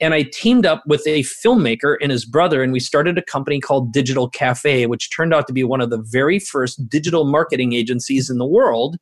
And 0.00 0.12
I 0.12 0.24
teamed 0.24 0.66
up 0.66 0.82
with 0.86 1.06
a 1.06 1.22
filmmaker 1.22 1.96
and 2.02 2.12
his 2.12 2.24
brother, 2.24 2.62
and 2.62 2.72
we 2.72 2.80
started 2.80 3.16
a 3.16 3.22
company 3.22 3.60
called 3.60 3.92
Digital 3.92 4.28
Cafe, 4.28 4.86
which 4.86 5.10
turned 5.10 5.32
out 5.32 5.46
to 5.46 5.52
be 5.52 5.64
one 5.64 5.80
of 5.80 5.90
the 5.90 6.04
very 6.10 6.38
first 6.38 6.88
digital 6.88 7.24
marketing 7.24 7.72
agencies 7.72 8.28
in 8.28 8.38
the 8.38 8.46
world. 8.46 8.96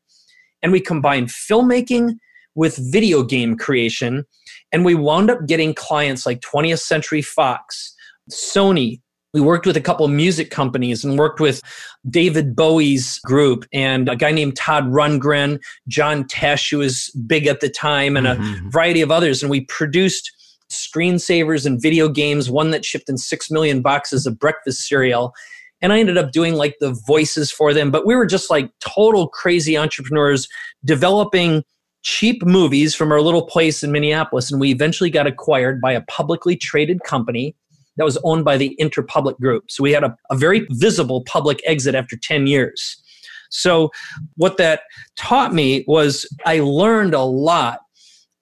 And 0.62 0.70
we 0.70 0.80
combined 0.80 1.28
filmmaking 1.28 2.16
with 2.54 2.78
video 2.92 3.22
game 3.22 3.56
creation. 3.56 4.24
And 4.70 4.84
we 4.84 4.94
wound 4.94 5.30
up 5.30 5.46
getting 5.46 5.74
clients 5.74 6.24
like 6.24 6.40
20th 6.40 6.80
Century 6.80 7.22
Fox, 7.22 7.94
Sony, 8.30 9.00
we 9.32 9.40
worked 9.40 9.66
with 9.66 9.76
a 9.76 9.80
couple 9.80 10.04
of 10.04 10.12
music 10.12 10.50
companies 10.50 11.04
and 11.04 11.18
worked 11.18 11.40
with 11.40 11.62
David 12.08 12.54
Bowie's 12.54 13.18
group 13.20 13.64
and 13.72 14.08
a 14.08 14.16
guy 14.16 14.30
named 14.30 14.56
Todd 14.56 14.84
Rundgren, 14.84 15.58
John 15.88 16.24
Tesh, 16.24 16.70
who 16.70 16.78
was 16.78 17.10
big 17.26 17.46
at 17.46 17.60
the 17.60 17.68
time, 17.68 18.16
and 18.16 18.26
mm-hmm. 18.26 18.66
a 18.66 18.70
variety 18.70 19.00
of 19.00 19.10
others. 19.10 19.42
And 19.42 19.50
we 19.50 19.62
produced 19.62 20.30
screensavers 20.70 21.66
and 21.66 21.80
video 21.80 22.08
games, 22.08 22.50
one 22.50 22.70
that 22.70 22.84
shipped 22.84 23.08
in 23.08 23.18
six 23.18 23.50
million 23.50 23.80
boxes 23.80 24.26
of 24.26 24.38
breakfast 24.38 24.86
cereal. 24.86 25.32
And 25.80 25.92
I 25.92 25.98
ended 25.98 26.18
up 26.18 26.32
doing 26.32 26.54
like 26.54 26.76
the 26.80 26.92
voices 27.06 27.50
for 27.50 27.74
them. 27.74 27.90
But 27.90 28.06
we 28.06 28.14
were 28.14 28.26
just 28.26 28.50
like 28.50 28.70
total 28.80 29.28
crazy 29.28 29.76
entrepreneurs 29.76 30.46
developing 30.84 31.64
cheap 32.02 32.44
movies 32.44 32.94
from 32.94 33.12
our 33.12 33.20
little 33.20 33.46
place 33.46 33.82
in 33.82 33.92
Minneapolis. 33.92 34.50
And 34.50 34.60
we 34.60 34.70
eventually 34.70 35.10
got 35.10 35.26
acquired 35.26 35.80
by 35.80 35.92
a 35.92 36.02
publicly 36.02 36.56
traded 36.56 37.02
company 37.04 37.54
that 37.96 38.04
was 38.04 38.18
owned 38.24 38.44
by 38.44 38.56
the 38.56 38.76
Interpublic 38.80 39.38
Group. 39.38 39.70
So 39.70 39.82
we 39.82 39.92
had 39.92 40.04
a, 40.04 40.16
a 40.30 40.36
very 40.36 40.66
visible 40.70 41.22
public 41.24 41.60
exit 41.66 41.94
after 41.94 42.16
10 42.16 42.46
years. 42.46 43.02
So 43.50 43.90
what 44.36 44.56
that 44.56 44.82
taught 45.16 45.52
me 45.52 45.84
was 45.86 46.26
I 46.46 46.60
learned 46.60 47.14
a 47.14 47.22
lot 47.22 47.80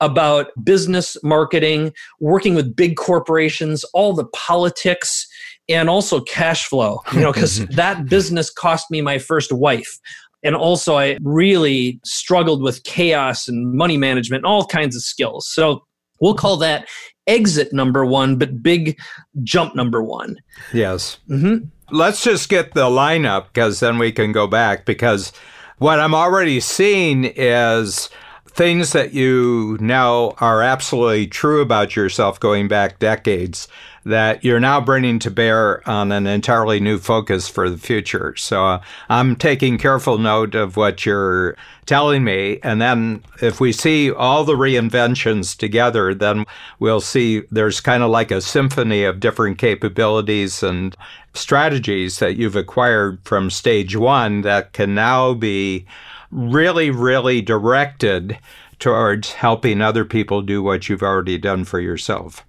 about 0.01 0.49
business 0.65 1.17
marketing, 1.23 1.93
working 2.21 2.55
with 2.55 2.75
big 2.75 2.97
corporations, 2.97 3.85
all 3.93 4.15
the 4.15 4.25
politics, 4.27 5.27
and 5.69 5.91
also 5.91 6.21
cash 6.21 6.67
flow, 6.67 7.01
you 7.13 7.21
know, 7.21 7.33
because 7.33 7.67
that 7.71 8.07
business 8.07 8.51
cost 8.51 8.91
me 8.91 9.01
my 9.01 9.19
first 9.19 9.53
wife. 9.53 9.99
And 10.43 10.57
also, 10.57 10.97
I 10.97 11.19
really 11.23 12.01
struggled 12.03 12.63
with 12.63 12.83
chaos 12.85 13.47
and 13.47 13.75
money 13.75 13.99
management, 13.99 14.47
all 14.47 14.65
kinds 14.65 14.97
of 14.97 15.03
skills. 15.03 15.47
So, 15.47 15.85
we'll 16.21 16.35
call 16.35 16.57
that 16.59 16.87
exit 17.27 17.73
number 17.73 18.05
one, 18.05 18.37
but 18.37 18.63
big 18.63 18.99
jump 19.43 19.75
number 19.75 20.03
one. 20.03 20.37
Yes. 20.73 21.19
Mm-hmm. 21.29 21.67
Let's 21.91 22.23
just 22.23 22.49
get 22.49 22.75
the 22.75 22.87
lineup 22.87 23.47
because 23.53 23.81
then 23.81 23.99
we 23.99 24.13
can 24.13 24.33
go 24.33 24.47
back. 24.47 24.85
Because 24.85 25.33
what 25.79 25.99
I'm 25.99 26.15
already 26.15 26.61
seeing 26.61 27.25
is 27.25 28.11
things 28.51 28.93
that 28.93 29.15
you 29.15 29.79
know 29.81 30.35
are 30.39 30.63
absolutely 30.63 31.27
true 31.27 31.63
about 31.63 31.95
yourself 31.97 32.41
going 32.41 32.69
back 32.69 32.99
decades 32.99 33.69
that 34.05 34.43
you're 34.43 34.61
now 34.61 34.81
bringing 34.81 35.19
to 35.19 35.31
bear 35.31 35.87
on 35.89 36.11
an 36.11 36.27
entirely 36.27 36.81
new 36.81 36.99
focus 36.99 37.49
for 37.49 37.69
the 37.69 37.79
future. 37.79 38.35
So 38.37 38.67
uh, 38.67 38.83
I'm 39.09 39.37
taking 39.37 39.79
careful 39.79 40.19
note 40.19 40.55
of 40.55 40.77
what 40.77 41.05
you're 41.05 41.57
telling 41.87 42.25
me. 42.25 42.59
And 42.63 42.81
then 42.81 43.23
if 43.43 43.61
we 43.61 43.73
see 43.73 44.11
all 44.11 44.45
the 44.45 44.55
reinventions 44.55 45.57
together, 45.57 46.15
then 46.15 46.47
we'll 46.79 47.01
see 47.03 47.43
there's 47.51 47.81
kind 47.81 48.03
of 48.03 48.11
like 48.11 48.31
a 48.31 48.41
symphony 48.41 49.05
of 49.05 49.21
different 49.21 49.59
capabilities 49.59 50.63
and 50.63 50.97
strategies 51.35 52.19
that 52.19 52.37
you've 52.37 52.57
acquired 52.57 53.19
from 53.25 53.51
stage 53.51 53.97
one 53.97 54.41
that 54.43 54.73
can 54.73 54.95
now 54.95 55.35
be 55.35 55.87
really, 56.31 56.91
really 56.91 57.43
directed 57.43 58.39
towards 58.79 59.33
helping 59.33 59.81
other 59.81 60.05
people 60.05 60.43
do 60.43 60.63
what 60.63 60.89
you've 60.89 61.03
already 61.03 61.39
done 61.39 61.65
for 61.65 61.81
yourself. 61.81 62.45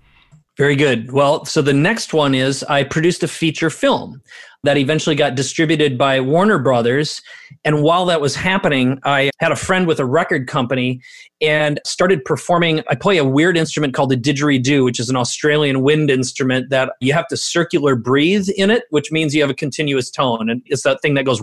Very 0.57 0.75
good. 0.75 1.11
Well, 1.11 1.45
so 1.45 1.61
the 1.61 1.73
next 1.73 2.13
one 2.13 2.35
is 2.35 2.63
I 2.63 2.83
produced 2.83 3.23
a 3.23 3.27
feature 3.27 3.69
film 3.69 4.21
that 4.63 4.77
eventually 4.77 5.15
got 5.15 5.33
distributed 5.33 5.97
by 5.97 6.19
Warner 6.19 6.59
Brothers. 6.59 7.21
And 7.65 7.81
while 7.81 8.05
that 8.05 8.21
was 8.21 8.35
happening, 8.35 8.99
I 9.03 9.31
had 9.39 9.51
a 9.51 9.55
friend 9.55 9.87
with 9.87 9.99
a 9.99 10.05
record 10.05 10.47
company 10.47 11.01
and 11.41 11.79
started 11.83 12.23
performing. 12.25 12.83
I 12.87 12.93
play 12.93 13.17
a 13.17 13.25
weird 13.25 13.57
instrument 13.57 13.95
called 13.95 14.11
the 14.11 14.17
didgeridoo, 14.17 14.85
which 14.85 14.99
is 14.99 15.09
an 15.09 15.15
Australian 15.15 15.81
wind 15.81 16.11
instrument 16.11 16.69
that 16.69 16.93
you 17.01 17.11
have 17.11 17.27
to 17.29 17.37
circular 17.37 17.95
breathe 17.95 18.49
in 18.55 18.69
it, 18.69 18.83
which 18.91 19.11
means 19.11 19.33
you 19.33 19.41
have 19.41 19.49
a 19.49 19.55
continuous 19.55 20.11
tone. 20.11 20.47
And 20.49 20.61
it's 20.67 20.83
that 20.83 21.01
thing 21.01 21.15
that 21.15 21.25
goes. 21.25 21.41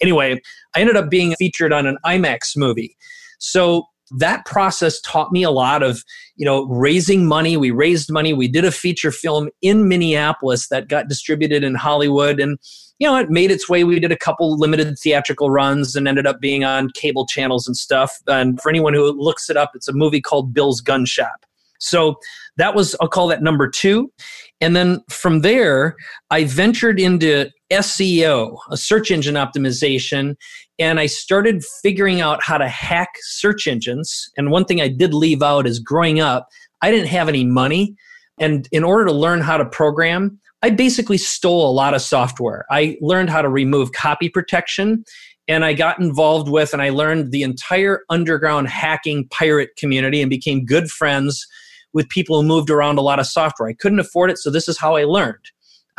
Anyway, 0.00 0.40
I 0.74 0.80
ended 0.80 0.96
up 0.96 1.10
being 1.10 1.34
featured 1.34 1.72
on 1.72 1.86
an 1.86 1.98
IMAX 2.06 2.56
movie. 2.56 2.96
So 3.38 3.88
that 4.18 4.44
process 4.44 5.00
taught 5.00 5.32
me 5.32 5.42
a 5.42 5.50
lot 5.50 5.82
of 5.82 6.04
you 6.36 6.44
know 6.44 6.64
raising 6.66 7.26
money. 7.26 7.56
We 7.56 7.70
raised 7.70 8.10
money. 8.10 8.32
We 8.32 8.48
did 8.48 8.64
a 8.64 8.72
feature 8.72 9.10
film 9.10 9.48
in 9.60 9.88
minneapolis 9.88 10.68
that 10.68 10.88
got 10.88 11.08
distributed 11.08 11.64
in 11.64 11.74
hollywood. 11.74 12.40
And 12.40 12.58
you 12.98 13.06
know 13.06 13.16
it 13.16 13.30
made 13.30 13.50
its 13.50 13.68
way. 13.68 13.84
We 13.84 14.00
did 14.00 14.12
a 14.12 14.16
couple 14.16 14.56
limited 14.58 14.98
theatrical 14.98 15.50
runs 15.50 15.96
and 15.96 16.06
ended 16.06 16.26
up 16.26 16.40
being 16.40 16.64
on 16.64 16.90
cable 16.94 17.26
channels 17.26 17.66
and 17.66 17.76
stuff. 17.76 18.18
And 18.26 18.60
for 18.60 18.68
anyone 18.68 18.94
who 18.94 19.12
looks 19.12 19.50
it 19.50 19.56
up 19.56 19.72
it's 19.74 19.88
a 19.88 19.92
movie 19.92 20.20
called 20.20 20.54
bill's 20.54 20.80
gun 20.80 21.04
shop. 21.04 21.46
So 21.78 22.16
that 22.56 22.74
was 22.74 22.94
i'll 23.00 23.08
call 23.08 23.28
that 23.28 23.42
number 23.42 23.68
two. 23.68 24.12
And 24.60 24.76
then 24.76 25.00
from 25.08 25.40
there 25.40 25.96
i 26.30 26.44
ventured 26.44 27.00
into 27.00 27.50
seo 27.80 28.56
a 28.70 28.76
search 28.76 29.10
engine 29.10 29.34
optimization 29.34 30.36
and 30.78 30.98
I 30.98 31.06
started 31.06 31.62
figuring 31.82 32.20
out 32.20 32.42
how 32.42 32.58
to 32.58 32.68
hack 32.68 33.10
search 33.20 33.66
engines. 33.66 34.30
And 34.36 34.50
one 34.50 34.64
thing 34.64 34.80
I 34.80 34.88
did 34.88 35.14
leave 35.14 35.42
out 35.42 35.66
is 35.66 35.78
growing 35.78 36.18
up, 36.18 36.48
I 36.82 36.90
didn't 36.90 37.08
have 37.08 37.28
any 37.28 37.44
money. 37.44 37.94
And 38.40 38.68
in 38.72 38.82
order 38.82 39.04
to 39.04 39.12
learn 39.12 39.40
how 39.40 39.56
to 39.56 39.64
program, 39.64 40.40
I 40.62 40.70
basically 40.70 41.18
stole 41.18 41.68
a 41.68 41.72
lot 41.72 41.94
of 41.94 42.02
software. 42.02 42.64
I 42.70 42.96
learned 43.00 43.30
how 43.30 43.42
to 43.42 43.48
remove 43.48 43.92
copy 43.92 44.28
protection 44.28 45.04
and 45.48 45.64
I 45.64 45.72
got 45.72 45.98
involved 45.98 46.48
with 46.48 46.72
and 46.72 46.80
I 46.80 46.90
learned 46.90 47.32
the 47.32 47.42
entire 47.42 48.00
underground 48.10 48.68
hacking 48.68 49.28
pirate 49.28 49.70
community 49.76 50.20
and 50.20 50.30
became 50.30 50.64
good 50.64 50.88
friends 50.90 51.46
with 51.92 52.08
people 52.08 52.40
who 52.40 52.46
moved 52.46 52.70
around 52.70 52.98
a 52.98 53.02
lot 53.02 53.18
of 53.18 53.26
software. 53.26 53.68
I 53.68 53.74
couldn't 53.74 53.98
afford 53.98 54.30
it, 54.30 54.38
so 54.38 54.50
this 54.50 54.68
is 54.68 54.78
how 54.78 54.96
I 54.96 55.04
learned. 55.04 55.50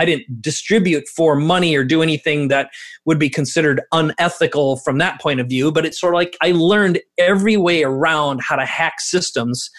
I 0.04 0.06
didn't 0.06 0.42
distribute 0.42 1.08
for 1.08 1.36
money 1.36 1.76
or 1.76 1.84
do 1.84 2.02
anything 2.02 2.50
that 2.50 2.70
would 3.06 3.18
be 3.18 3.30
considered 3.30 3.82
unethical 3.94 4.78
from 4.78 4.98
that 4.98 5.22
point 5.22 5.40
of 5.40 5.48
view, 5.48 5.72
but 5.72 5.86
it's 5.86 6.00
sort 6.00 6.14
of 6.14 6.18
like 6.18 6.36
I 6.42 6.52
learned 6.52 7.00
every 7.18 7.56
way 7.56 7.84
around 7.84 8.42
how 8.44 8.58
to 8.58 8.66
hack 8.66 9.00
systems. 9.00 9.70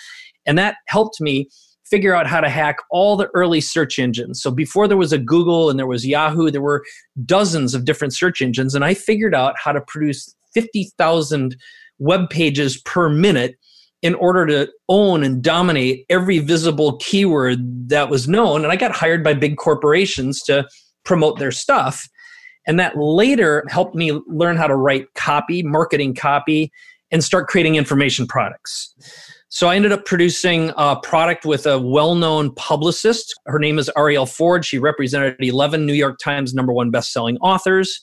And 0.47 0.59
that 0.59 0.77
helped 0.89 1.21
me 1.21 1.49
figure 1.85 2.15
out 2.15 2.27
how 2.27 2.41
to 2.41 2.49
hack 2.49 2.77
all 2.91 3.17
the 3.17 3.29
early 3.35 3.61
search 3.61 3.99
engines. 3.99 4.41
So 4.41 4.51
before 4.51 4.89
there 4.89 4.97
was 4.97 5.13
a 5.13 5.19
Google 5.19 5.69
and 5.69 5.79
there 5.79 5.87
was 5.87 6.07
Yahoo, 6.07 6.51
there 6.51 6.63
were 6.63 6.83
dozens 7.27 7.75
of 7.75 7.85
different 7.85 8.15
search 8.15 8.41
engines. 8.41 8.75
And 8.75 8.85
I 8.85 8.95
figured 8.95 9.35
out 9.35 9.55
how 9.63 9.73
to 9.73 9.83
produce 9.83 10.35
50,000 10.55 11.55
web 11.99 12.31
pages 12.31 12.81
per 12.81 13.11
minute 13.11 13.57
in 14.05 14.15
order 14.17 14.45
to 14.47 14.71
own 14.91 15.25
and 15.25 15.43
dominate 15.43 16.05
every 16.11 16.39
visible 16.39 16.99
keyword 16.99 17.89
that 17.89 18.11
was 18.11 18.29
known. 18.29 18.63
And 18.63 18.71
I 18.71 18.77
got 18.77 18.93
hired 18.93 19.25
by 19.25 19.33
big 19.33 19.57
corporations 19.57 20.43
to 20.43 20.69
promote 21.07 21.39
their 21.39 21.51
stuff. 21.51 22.07
And 22.67 22.79
that 22.79 22.99
later 22.99 23.65
helped 23.71 23.95
me 23.95 24.13
learn 24.27 24.59
how 24.59 24.67
to 24.67 24.77
write 24.77 25.07
copy, 25.15 25.63
marketing 25.63 26.15
copy, 26.15 26.71
and 27.11 27.25
start 27.25 27.49
creating 27.49 27.77
information 27.77 28.27
products. 28.27 28.95
So 29.49 29.69
I 29.69 29.77
ended 29.77 29.93
up 29.93 30.05
producing 30.05 30.71
a 30.77 30.97
product 30.97 31.47
with 31.47 31.67
a 31.67 31.79
well-known 31.79 32.55
publicist. 32.57 33.33
Her 33.47 33.59
name 33.59 33.79
is 33.79 33.91
Arielle 33.97 34.31
Ford. 34.31 34.67
She 34.67 34.79
represented 34.79 35.37
11 35.39 35.87
New 35.87 35.95
York 35.95 36.19
Times 36.19 36.53
number 36.53 36.75
one 36.75 36.91
best-selling 36.91 37.39
authors. 37.39 38.03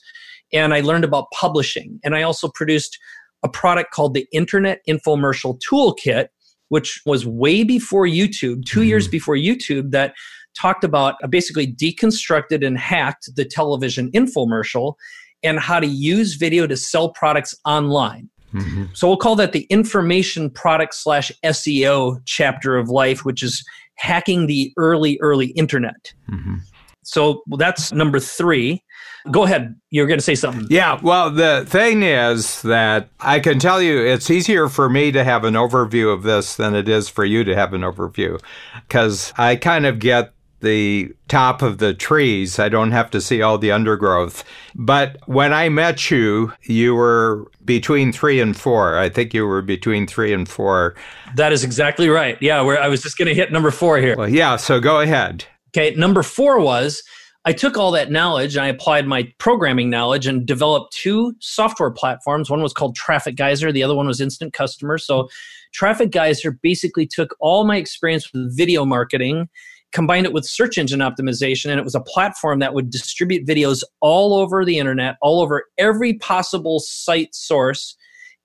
And 0.52 0.74
I 0.74 0.80
learned 0.80 1.04
about 1.04 1.30
publishing. 1.32 2.00
And 2.02 2.16
I 2.16 2.22
also 2.22 2.48
produced 2.48 2.98
a 3.42 3.48
product 3.48 3.92
called 3.92 4.14
the 4.14 4.26
Internet 4.32 4.80
Infomercial 4.88 5.58
Toolkit, 5.60 6.28
which 6.68 7.00
was 7.04 7.26
way 7.26 7.64
before 7.64 8.06
YouTube, 8.06 8.64
2 8.64 8.80
mm-hmm. 8.80 8.82
years 8.82 9.08
before 9.08 9.36
YouTube, 9.36 9.90
that 9.90 10.14
talked 10.54 10.84
about 10.84 11.16
uh, 11.22 11.26
basically 11.26 11.66
deconstructed 11.66 12.66
and 12.66 12.78
hacked 12.78 13.28
the 13.36 13.44
television 13.44 14.10
infomercial 14.12 14.94
and 15.42 15.58
how 15.58 15.80
to 15.80 15.86
use 15.86 16.34
video 16.34 16.66
to 16.66 16.76
sell 16.76 17.10
products 17.10 17.54
online. 17.64 18.28
Mm-hmm. 18.54 18.84
So 18.92 19.08
we'll 19.08 19.16
call 19.16 19.36
that 19.36 19.52
the 19.52 19.66
information 19.70 20.50
product 20.50 20.94
slash 20.94 21.32
SEO 21.44 22.20
chapter 22.26 22.76
of 22.76 22.88
life, 22.88 23.24
which 23.24 23.42
is 23.42 23.64
hacking 23.96 24.46
the 24.46 24.72
early, 24.76 25.18
early 25.20 25.48
internet. 25.48 26.12
Mm-hmm. 26.30 26.56
So 27.02 27.42
that's 27.56 27.92
number 27.92 28.20
three. 28.20 28.84
Go 29.30 29.44
ahead. 29.44 29.76
You're 29.90 30.06
going 30.06 30.18
to 30.18 30.24
say 30.24 30.34
something. 30.34 30.66
Yeah. 30.68 30.98
Well, 31.00 31.30
the 31.30 31.64
thing 31.68 32.02
is 32.02 32.62
that 32.62 33.08
I 33.20 33.40
can 33.40 33.58
tell 33.58 33.80
you 33.80 34.04
it's 34.04 34.30
easier 34.30 34.68
for 34.68 34.88
me 34.88 35.12
to 35.12 35.22
have 35.22 35.44
an 35.44 35.54
overview 35.54 36.12
of 36.12 36.22
this 36.22 36.56
than 36.56 36.74
it 36.74 36.88
is 36.88 37.08
for 37.08 37.24
you 37.24 37.44
to 37.44 37.54
have 37.54 37.72
an 37.72 37.82
overview 37.82 38.40
because 38.88 39.32
I 39.36 39.56
kind 39.56 39.86
of 39.86 39.98
get 39.98 40.34
the 40.62 41.12
top 41.28 41.60
of 41.60 41.78
the 41.78 41.92
trees. 41.92 42.58
I 42.58 42.68
don't 42.68 42.92
have 42.92 43.10
to 43.10 43.20
see 43.20 43.42
all 43.42 43.58
the 43.58 43.72
undergrowth. 43.72 44.44
But 44.74 45.18
when 45.26 45.52
I 45.52 45.68
met 45.68 46.10
you, 46.10 46.52
you 46.62 46.94
were 46.94 47.50
between 47.64 48.12
three 48.12 48.40
and 48.40 48.56
four. 48.56 48.96
I 48.96 49.08
think 49.08 49.34
you 49.34 49.46
were 49.46 49.60
between 49.60 50.06
three 50.06 50.32
and 50.32 50.48
four. 50.48 50.94
That 51.36 51.52
is 51.52 51.64
exactly 51.64 52.08
right. 52.08 52.38
Yeah, 52.40 52.62
where 52.62 52.80
I 52.80 52.88
was 52.88 53.02
just 53.02 53.18
going 53.18 53.28
to 53.28 53.34
hit 53.34 53.52
number 53.52 53.70
four 53.70 53.98
here. 53.98 54.16
Well, 54.16 54.28
yeah, 54.28 54.56
so 54.56 54.80
go 54.80 55.00
ahead. 55.00 55.44
Okay, 55.76 55.94
number 55.96 56.22
four 56.22 56.60
was 56.60 57.02
I 57.44 57.52
took 57.52 57.76
all 57.76 57.90
that 57.90 58.10
knowledge 58.10 58.54
and 58.54 58.64
I 58.64 58.68
applied 58.68 59.06
my 59.06 59.32
programming 59.38 59.90
knowledge 59.90 60.26
and 60.26 60.46
developed 60.46 60.92
two 60.92 61.34
software 61.40 61.90
platforms. 61.90 62.48
One 62.48 62.62
was 62.62 62.72
called 62.72 62.94
Traffic 62.94 63.34
Geyser, 63.34 63.72
the 63.72 63.82
other 63.82 63.96
one 63.96 64.06
was 64.06 64.20
Instant 64.20 64.52
Customer. 64.52 64.96
So, 64.98 65.28
Traffic 65.72 66.10
Geyser 66.10 66.52
basically 66.62 67.06
took 67.06 67.34
all 67.40 67.64
my 67.64 67.76
experience 67.76 68.30
with 68.32 68.54
video 68.56 68.84
marketing, 68.84 69.48
combined 69.90 70.26
it 70.26 70.32
with 70.32 70.44
search 70.44 70.76
engine 70.76 71.00
optimization, 71.00 71.70
and 71.70 71.80
it 71.80 71.84
was 71.84 71.94
a 71.94 72.00
platform 72.00 72.58
that 72.58 72.74
would 72.74 72.90
distribute 72.90 73.46
videos 73.46 73.82
all 74.00 74.34
over 74.34 74.64
the 74.64 74.78
internet, 74.78 75.16
all 75.22 75.40
over 75.40 75.64
every 75.78 76.14
possible 76.14 76.78
site 76.78 77.34
source, 77.34 77.96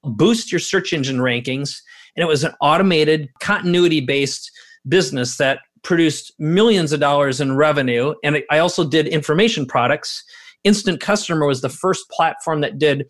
boost 0.03 0.51
your 0.53 0.59
search 0.59 0.93
engine 0.93 1.17
rankings. 1.17 1.81
And 2.15 2.23
it 2.23 2.27
was 2.27 2.45
an 2.45 2.53
automated, 2.61 3.29
continuity 3.41 3.99
based 3.99 4.49
business 4.87 5.37
that 5.37 5.59
produced 5.87 6.33
millions 6.37 6.91
of 6.91 6.99
dollars 6.99 7.39
in 7.39 7.55
revenue. 7.55 8.13
And 8.21 8.43
I 8.51 8.57
also 8.57 8.83
did 8.83 9.07
information 9.07 9.65
products. 9.65 10.21
Instant 10.65 10.99
Customer 10.99 11.47
was 11.47 11.61
the 11.61 11.69
first 11.69 12.09
platform 12.09 12.59
that 12.59 12.77
did 12.77 13.09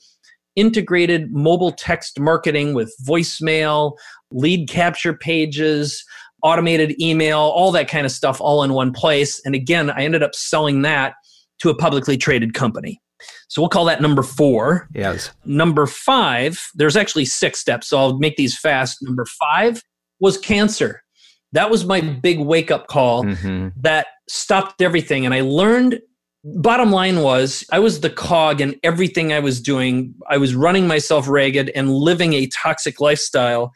integrated 0.56 1.32
mobile 1.32 1.72
text 1.72 2.20
marketing 2.20 2.76
with 2.76 2.94
voicemail, 3.04 3.98
lead 4.30 4.70
capture 4.70 5.16
pages, 5.16 6.06
automated 6.44 7.02
email, 7.02 7.40
all 7.40 7.72
that 7.72 7.88
kind 7.90 8.06
of 8.06 8.12
stuff 8.12 8.40
all 8.40 8.62
in 8.62 8.74
one 8.74 8.94
place. 8.94 9.42
And 9.44 9.56
again, 9.56 9.90
I 9.90 10.04
ended 10.04 10.22
up 10.22 10.36
selling 10.36 10.84
that 10.84 11.16
to 11.62 11.72
a 11.72 11.76
publicly 11.76 12.16
traded 12.16 12.54
company. 12.54 13.02
So 13.48 13.60
we'll 13.60 13.70
call 13.70 13.86
that 13.86 14.04
number 14.04 14.22
four. 14.22 14.88
Yes. 14.94 15.32
Number 15.46 15.88
five, 15.88 16.64
there's 16.76 16.96
actually 16.96 17.26
six 17.26 17.60
steps. 17.60 17.88
So 17.88 17.98
I'll 17.98 18.20
make 18.20 18.36
these 18.36 18.56
fast. 18.56 19.00
Number 19.02 19.26
five 19.26 19.82
was 20.20 20.38
cancer. 20.38 21.02
That 21.54 21.70
was 21.70 21.86
my 21.86 22.02
big 22.02 22.40
wake 22.40 22.72
up 22.72 22.88
call 22.88 23.24
mm-hmm. 23.24 23.70
that 23.82 24.08
stopped 24.28 24.82
everything. 24.82 25.26
And 25.26 25.34
I 25.34 25.42
learned 25.42 26.02
bottom 26.44 26.92
line 26.92 27.22
was 27.22 27.66
I 27.72 27.80
was 27.80 28.02
the 28.02 28.10
cog 28.10 28.62
in 28.62 28.80
everything 28.84 29.34
I 29.34 29.40
was 29.40 29.62
doing. 29.62 30.14
I 30.30 30.38
was 30.38 30.56
running 30.56 30.88
myself 30.88 31.28
ragged 31.28 31.70
and 31.76 31.92
living 31.92 32.34
a 32.34 32.48
toxic 32.48 33.02
lifestyle. 33.02 33.74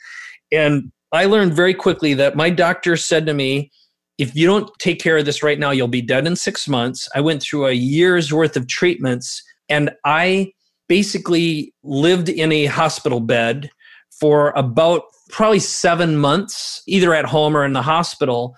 And 0.51 0.91
I 1.11 1.25
learned 1.25 1.53
very 1.53 1.73
quickly 1.73 2.13
that 2.15 2.35
my 2.35 2.49
doctor 2.49 2.95
said 2.95 3.25
to 3.25 3.33
me, 3.33 3.71
if 4.17 4.35
you 4.35 4.45
don't 4.45 4.69
take 4.79 5.01
care 5.01 5.17
of 5.17 5.25
this 5.25 5.41
right 5.41 5.59
now, 5.59 5.71
you'll 5.71 5.87
be 5.87 6.01
dead 6.01 6.27
in 6.27 6.35
six 6.35 6.67
months. 6.67 7.09
I 7.15 7.21
went 7.21 7.41
through 7.41 7.67
a 7.67 7.73
year's 7.73 8.31
worth 8.31 8.55
of 8.55 8.67
treatments 8.67 9.43
and 9.67 9.91
I 10.05 10.53
basically 10.87 11.73
lived 11.83 12.29
in 12.29 12.51
a 12.51 12.65
hospital 12.65 13.19
bed 13.19 13.71
for 14.19 14.51
about 14.51 15.03
probably 15.31 15.59
seven 15.59 16.17
months, 16.17 16.81
either 16.87 17.13
at 17.13 17.25
home 17.25 17.55
or 17.55 17.65
in 17.65 17.73
the 17.73 17.81
hospital. 17.81 18.55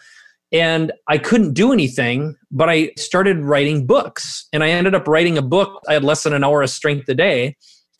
And 0.51 0.92
I 1.08 1.18
couldn't 1.18 1.53
do 1.53 1.74
anything, 1.74 2.36
but 2.51 2.70
I 2.70 2.92
started 2.98 3.39
writing 3.39 3.86
books. 3.88 4.48
And 4.53 4.63
I 4.63 4.70
ended 4.70 4.94
up 4.94 5.08
writing 5.08 5.38
a 5.38 5.42
book. 5.42 5.82
I 5.88 5.94
had 5.94 6.03
less 6.03 6.24
than 6.24 6.34
an 6.34 6.44
hour 6.44 6.62
of 6.62 6.70
strength 6.70 7.10
a 7.10 7.15
day. 7.15 7.56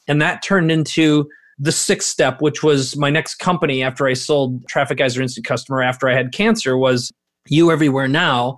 And 0.08 0.22
that 0.22 0.44
turned 0.44 0.72
into 0.72 1.27
the 1.58 1.72
sixth 1.72 2.10
step, 2.10 2.42
which 2.42 2.62
was 2.62 2.96
my 2.98 3.10
next 3.10 3.36
company 3.36 3.82
after 3.82 4.08
I 4.08 4.13
sold 4.13 4.68
Traffic 4.68 4.98
Geyser 4.98 5.22
Instant 5.22 5.46
Customer 5.46 5.82
after 5.82 6.10
I 6.10 6.13
had 6.13 6.32
cancer, 6.32 6.77
was 6.77 7.12
You 7.48 7.72
Everywhere 7.72 8.08
Now, 8.08 8.58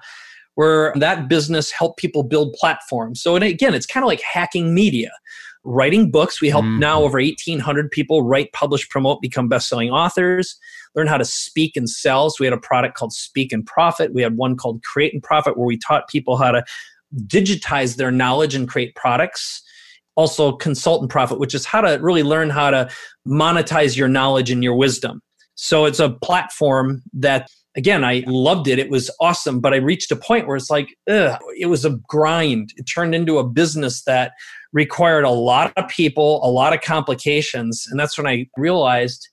where 0.56 0.94
that 0.96 1.28
business 1.28 1.72
helped 1.72 2.00
people 2.00 2.24
build 2.24 2.54
platforms. 2.54 3.22
So, 3.22 3.36
and 3.36 3.44
again, 3.44 3.74
it's 3.74 3.86
kind 3.86 4.04
of 4.04 4.08
like 4.08 4.22
hacking 4.22 4.74
media 4.74 5.12
writing 5.66 6.12
books. 6.12 6.40
We 6.40 6.50
help 6.50 6.64
mm. 6.64 6.80
now 6.80 7.02
over 7.02 7.20
1,800 7.20 7.92
people 7.92 8.22
write, 8.24 8.54
publish, 8.54 8.88
promote, 8.88 9.22
become 9.22 9.50
best-selling 9.50 9.90
authors, 9.90 10.58
learn 10.96 11.08
how 11.08 11.18
to 11.18 11.26
speak 11.26 11.76
and 11.76 11.90
sell. 11.90 12.30
So 12.30 12.36
we 12.40 12.46
had 12.46 12.54
a 12.54 12.58
product 12.58 12.96
called 12.96 13.12
Speak 13.12 13.52
and 13.52 13.66
Profit. 13.66 14.14
We 14.14 14.22
had 14.22 14.38
one 14.38 14.56
called 14.56 14.84
Create 14.84 15.14
and 15.14 15.22
Profit, 15.22 15.58
where 15.58 15.66
we 15.66 15.78
taught 15.78 16.08
people 16.08 16.38
how 16.38 16.52
to 16.52 16.64
digitize 17.26 17.98
their 17.98 18.12
knowledge 18.12 18.56
and 18.56 18.70
create 18.70 18.96
products. 18.96 19.62
Also, 20.16 20.54
Consult 20.54 21.02
and 21.02 21.10
Profit, 21.10 21.40
which 21.40 21.54
is 21.54 21.66
how 21.66 21.82
to 21.82 22.00
really 22.02 22.24
learn 22.24 22.50
how 22.50 22.70
to 22.70 22.90
monetize 23.28 23.98
your 23.98 24.08
knowledge 24.08 24.50
and 24.50 24.64
your 24.64 24.76
wisdom. 24.76 25.22
So 25.56 25.86
it's 25.86 26.00
a 26.00 26.10
platform 26.10 27.02
that 27.14 27.50
again, 27.76 28.04
I 28.04 28.24
loved 28.28 28.68
it. 28.68 28.80
It 28.80 28.90
was 28.90 29.10
awesome. 29.20 29.60
But 29.60 29.74
I 29.74 29.78
reached 29.78 30.12
a 30.12 30.16
point 30.16 30.48
where 30.48 30.56
it's 30.56 30.70
like, 30.70 30.96
ugh, 31.10 31.40
it 31.58 31.68
was 31.68 31.86
a 31.86 31.92
grind. 32.08 32.74
It 32.78 32.84
turned 32.84 33.16
into 33.16 33.38
a 33.38 33.48
business 33.48 34.04
that 34.04 34.34
required 34.74 35.24
a 35.24 35.30
lot 35.30 35.74
of 35.78 35.88
people, 35.88 36.42
a 36.44 36.50
lot 36.50 36.74
of 36.74 36.82
complications. 36.82 37.88
And 37.90 38.00
that's 38.00 38.18
when 38.18 38.28
I 38.28 38.48
realized 38.58 39.28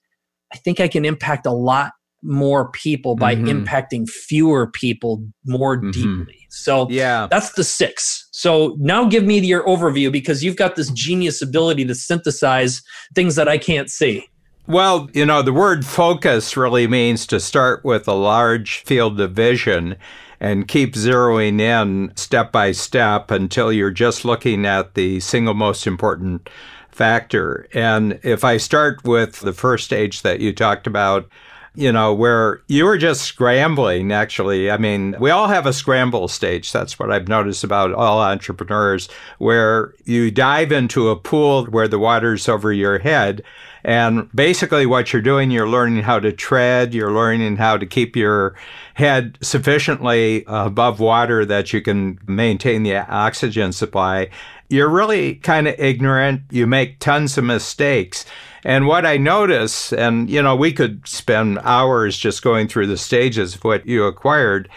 I 0.53 0.59
think 0.59 0.81
I 0.81 0.89
can 0.89 1.05
impact 1.05 1.47
a 1.47 1.53
lot 1.53 1.93
more 2.23 2.71
people 2.71 3.17
by 3.17 3.35
mm-hmm. 3.35 3.65
impacting 3.65 4.09
fewer 4.09 4.69
people 4.69 5.27
more 5.45 5.77
mm-hmm. 5.77 5.91
deeply. 5.91 6.47
So 6.51 6.89
yeah, 6.89 7.27
that's 7.29 7.53
the 7.55 7.65
six. 7.65 8.29
So 8.31 8.77
now 8.79 9.07
give 9.07 9.25
me 9.25 9.41
your 9.41 9.67
overview 9.67 10.13
because 10.13 10.45
you've 10.45 10.57
got 10.57 10.77
this 10.77 10.91
genius 10.91 11.43
ability 11.43 11.85
to 11.87 11.95
synthesize 11.95 12.83
things 13.15 13.35
that 13.35 13.49
I 13.49 13.59
can't 13.59 13.91
see. 13.91 14.29
Well, 14.67 15.11
you 15.13 15.27
know, 15.27 15.43
the 15.43 15.53
word 15.53 15.85
focus 15.85 16.57
really 16.57 16.87
means 16.87 17.27
to 17.27 17.41
start 17.41 17.85
with 17.85 18.07
a 18.07 18.15
large 18.15 18.85
field 18.85 19.21
of 19.21 19.33
vision 19.33 19.97
and 20.39 20.69
keep 20.69 20.95
zeroing 20.95 21.61
in 21.61 22.13
step 22.15 22.53
by 22.53 22.71
step 22.71 23.33
until 23.33 23.73
you're 23.73 23.91
just 23.91 24.25
looking 24.25 24.65
at 24.65 24.95
the 24.95 25.19
single 25.19 25.55
most 25.55 25.87
important 25.87 26.49
factor. 26.91 27.67
And 27.75 28.21
if 28.23 28.45
I 28.45 28.57
start 28.57 29.03
with 29.05 29.41
the 29.41 29.53
first 29.53 29.85
stage 29.85 30.23
that 30.23 30.39
you 30.39 30.53
talked 30.53 30.87
about, 30.87 31.29
you 31.75 31.91
know, 31.91 32.15
where 32.15 32.63
you 32.69 32.85
were 32.85 32.99
just 32.99 33.23
scrambling, 33.23 34.13
actually. 34.13 34.71
I 34.71 34.77
mean, 34.77 35.17
we 35.19 35.31
all 35.31 35.49
have 35.49 35.65
a 35.65 35.73
scramble 35.73 36.29
stage. 36.29 36.71
That's 36.71 36.99
what 36.99 37.11
I've 37.11 37.29
noticed 37.29 37.65
about 37.65 37.95
all 37.95 38.21
entrepreneurs, 38.21 39.09
where 39.39 39.95
you 40.05 40.31
dive 40.31 40.71
into 40.71 41.09
a 41.09 41.17
pool 41.17 41.65
where 41.67 41.89
the 41.89 41.99
water's 41.99 42.49
over 42.49 42.73
your 42.73 42.99
head 42.99 43.43
and 43.85 44.31
basically, 44.35 44.87
what 44.87 45.13
you're 45.13 45.23
doing, 45.23 45.51
you're 45.51 45.69
learning 45.69 46.03
how 46.05 46.21
to 46.21 46.33
tread, 46.33 46.95
you're 46.95 47.13
learning 47.13 47.57
how 47.57 47.77
to 47.77 47.87
keep 47.87 48.15
your 48.15 48.55
head 48.95 49.39
sufficiently 49.41 50.45
above 50.47 51.01
water 51.01 51.45
that 51.45 51.73
you 51.73 51.81
can 51.81 52.19
maintain 52.27 52.83
the 52.83 52.97
oxygen 52.97 53.73
supply. 53.73 54.29
You're 54.69 54.89
really 54.89 55.37
kind 55.37 55.67
of 55.67 55.79
ignorant. 55.79 56.43
You 56.51 56.67
make 56.67 56.99
tons 56.99 57.37
of 57.37 57.45
mistakes. 57.45 58.25
And 58.65 58.87
what 58.87 59.05
I 59.05 59.17
notice, 59.17 59.93
and 59.93 60.31
you 60.31 60.41
know, 60.41 60.55
we 60.55 60.73
could 60.73 61.07
spend 61.07 61.59
hours 61.59 62.17
just 62.17 62.43
going 62.43 62.69
through 62.69 62.87
the 62.87 62.97
stages 62.97 63.57
of 63.57 63.65
what 63.65 63.87
you 63.87 64.05
acquired, 64.05 64.69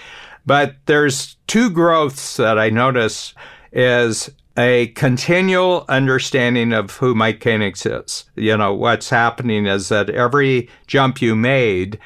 but 0.45 0.75
there's 0.87 1.35
two 1.47 1.69
growths 1.69 2.37
that 2.37 2.57
I 2.57 2.69
notice 2.69 3.33
is 3.71 4.31
a 4.57 4.87
continual 4.87 5.85
understanding 5.89 6.71
of 6.73 6.97
who 6.97 7.13
Mike 7.13 7.39
Koenigs 7.39 7.85
is. 7.85 8.25
You 8.35 8.57
know, 8.57 8.73
what's 8.73 9.09
happening 9.09 9.65
is 9.65 9.89
that 9.89 10.09
every 10.09 10.69
jump 10.87 11.21
you 11.21 11.35
made, 11.35 11.99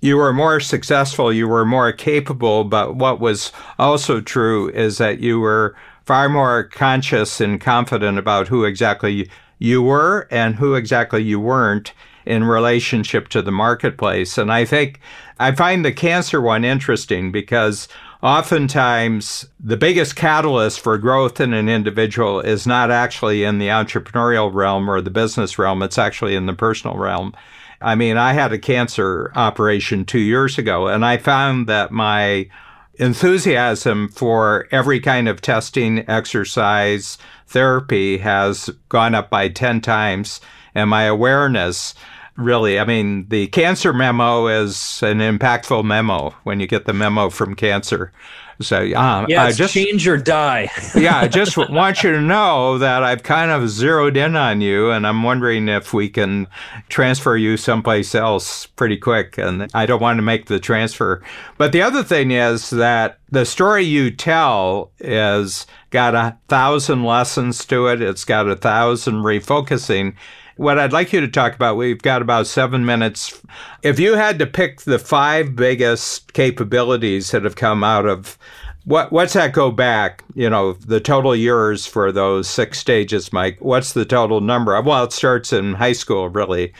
you 0.00 0.16
were 0.16 0.32
more 0.32 0.60
successful, 0.60 1.32
you 1.32 1.46
were 1.46 1.66
more 1.66 1.92
capable, 1.92 2.64
but 2.64 2.96
what 2.96 3.20
was 3.20 3.52
also 3.78 4.20
true 4.20 4.70
is 4.70 4.98
that 4.98 5.20
you 5.20 5.40
were 5.40 5.76
far 6.06 6.28
more 6.28 6.64
conscious 6.64 7.40
and 7.40 7.60
confident 7.60 8.18
about 8.18 8.48
who 8.48 8.64
exactly 8.64 9.28
you 9.58 9.82
were 9.82 10.26
and 10.30 10.54
who 10.54 10.74
exactly 10.74 11.22
you 11.22 11.38
weren't 11.38 11.92
in 12.24 12.44
relationship 12.44 13.28
to 13.28 13.42
the 13.42 13.52
marketplace. 13.52 14.38
And 14.38 14.52
I 14.52 14.64
think 14.64 15.00
I 15.38 15.52
find 15.52 15.84
the 15.84 15.92
cancer 15.92 16.40
one 16.40 16.64
interesting 16.64 17.30
because 17.30 17.88
oftentimes 18.22 19.46
the 19.58 19.76
biggest 19.76 20.16
catalyst 20.16 20.80
for 20.80 20.98
growth 20.98 21.40
in 21.40 21.52
an 21.52 21.68
individual 21.68 22.40
is 22.40 22.66
not 22.66 22.90
actually 22.90 23.44
in 23.44 23.58
the 23.58 23.68
entrepreneurial 23.68 24.52
realm 24.52 24.90
or 24.90 25.00
the 25.00 25.10
business 25.10 25.58
realm, 25.58 25.82
it's 25.82 25.98
actually 25.98 26.34
in 26.34 26.46
the 26.46 26.52
personal 26.52 26.96
realm. 26.96 27.34
I 27.80 27.94
mean, 27.94 28.16
I 28.18 28.34
had 28.34 28.52
a 28.52 28.58
cancer 28.58 29.32
operation 29.34 30.04
two 30.04 30.18
years 30.18 30.58
ago, 30.58 30.88
and 30.88 31.04
I 31.04 31.16
found 31.16 31.66
that 31.66 31.90
my 31.90 32.48
enthusiasm 32.96 34.08
for 34.08 34.68
every 34.70 35.00
kind 35.00 35.26
of 35.26 35.40
testing, 35.40 36.06
exercise, 36.08 37.16
therapy 37.46 38.18
has 38.18 38.68
gone 38.90 39.14
up 39.14 39.30
by 39.30 39.48
10 39.48 39.80
times, 39.80 40.42
and 40.74 40.90
my 40.90 41.04
awareness 41.04 41.94
really. 42.36 42.78
I 42.78 42.84
mean, 42.84 43.28
the 43.28 43.46
cancer 43.48 43.92
memo 43.92 44.46
is 44.46 45.02
an 45.02 45.18
impactful 45.18 45.84
memo 45.84 46.30
when 46.44 46.60
you 46.60 46.66
get 46.66 46.86
the 46.86 46.92
memo 46.92 47.30
from 47.30 47.54
cancer. 47.54 48.12
So 48.60 48.94
um, 48.94 49.26
yeah, 49.28 49.44
I 49.44 49.52
just 49.52 49.72
change 49.72 50.06
or 50.06 50.18
die. 50.18 50.68
yeah, 50.94 51.18
I 51.18 51.28
just 51.28 51.56
want 51.70 52.02
you 52.02 52.12
to 52.12 52.20
know 52.20 52.78
that 52.78 53.02
I've 53.02 53.22
kind 53.22 53.50
of 53.50 53.70
zeroed 53.70 54.16
in 54.16 54.36
on 54.36 54.60
you, 54.60 54.90
and 54.90 55.06
I'm 55.06 55.22
wondering 55.22 55.68
if 55.68 55.94
we 55.94 56.08
can 56.08 56.46
transfer 56.88 57.36
you 57.36 57.56
someplace 57.56 58.14
else 58.14 58.66
pretty 58.66 58.98
quick. 58.98 59.38
And 59.38 59.70
I 59.72 59.86
don't 59.86 60.02
want 60.02 60.18
to 60.18 60.22
make 60.22 60.46
the 60.46 60.60
transfer. 60.60 61.22
But 61.56 61.72
the 61.72 61.82
other 61.82 62.02
thing 62.02 62.32
is 62.32 62.70
that 62.70 63.18
the 63.30 63.46
story 63.46 63.84
you 63.84 64.10
tell 64.10 64.92
is 64.98 65.66
got 65.90 66.14
a 66.14 66.36
thousand 66.48 67.04
lessons 67.04 67.64
to 67.66 67.86
it. 67.86 68.02
It's 68.02 68.24
got 68.24 68.48
a 68.48 68.56
thousand 68.56 69.22
refocusing 69.22 70.14
what 70.60 70.78
I'd 70.78 70.92
like 70.92 71.10
you 71.14 71.22
to 71.22 71.28
talk 71.28 71.54
about, 71.54 71.78
we've 71.78 72.02
got 72.02 72.20
about 72.20 72.46
seven 72.46 72.84
minutes. 72.84 73.40
If 73.82 73.98
you 73.98 74.14
had 74.14 74.38
to 74.40 74.46
pick 74.46 74.82
the 74.82 74.98
five 74.98 75.56
biggest 75.56 76.34
capabilities 76.34 77.30
that 77.30 77.44
have 77.44 77.56
come 77.56 77.82
out 77.82 78.04
of 78.04 78.36
what 78.84 79.10
what's 79.10 79.32
that 79.32 79.54
go 79.54 79.70
back? 79.70 80.22
You 80.34 80.50
know, 80.50 80.74
the 80.74 81.00
total 81.00 81.34
years 81.34 81.86
for 81.86 82.12
those 82.12 82.46
six 82.46 82.78
stages, 82.78 83.32
Mike. 83.32 83.56
What's 83.60 83.94
the 83.94 84.04
total 84.04 84.42
number? 84.42 84.78
Well, 84.82 85.04
it 85.04 85.12
starts 85.12 85.50
in 85.50 85.72
high 85.72 85.92
school, 85.92 86.28
really. 86.28 86.74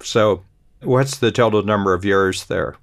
So, 0.00 0.44
what's 0.82 1.18
the 1.18 1.32
total 1.32 1.64
number 1.64 1.92
of 1.92 2.04
years 2.04 2.44
there? 2.44 2.76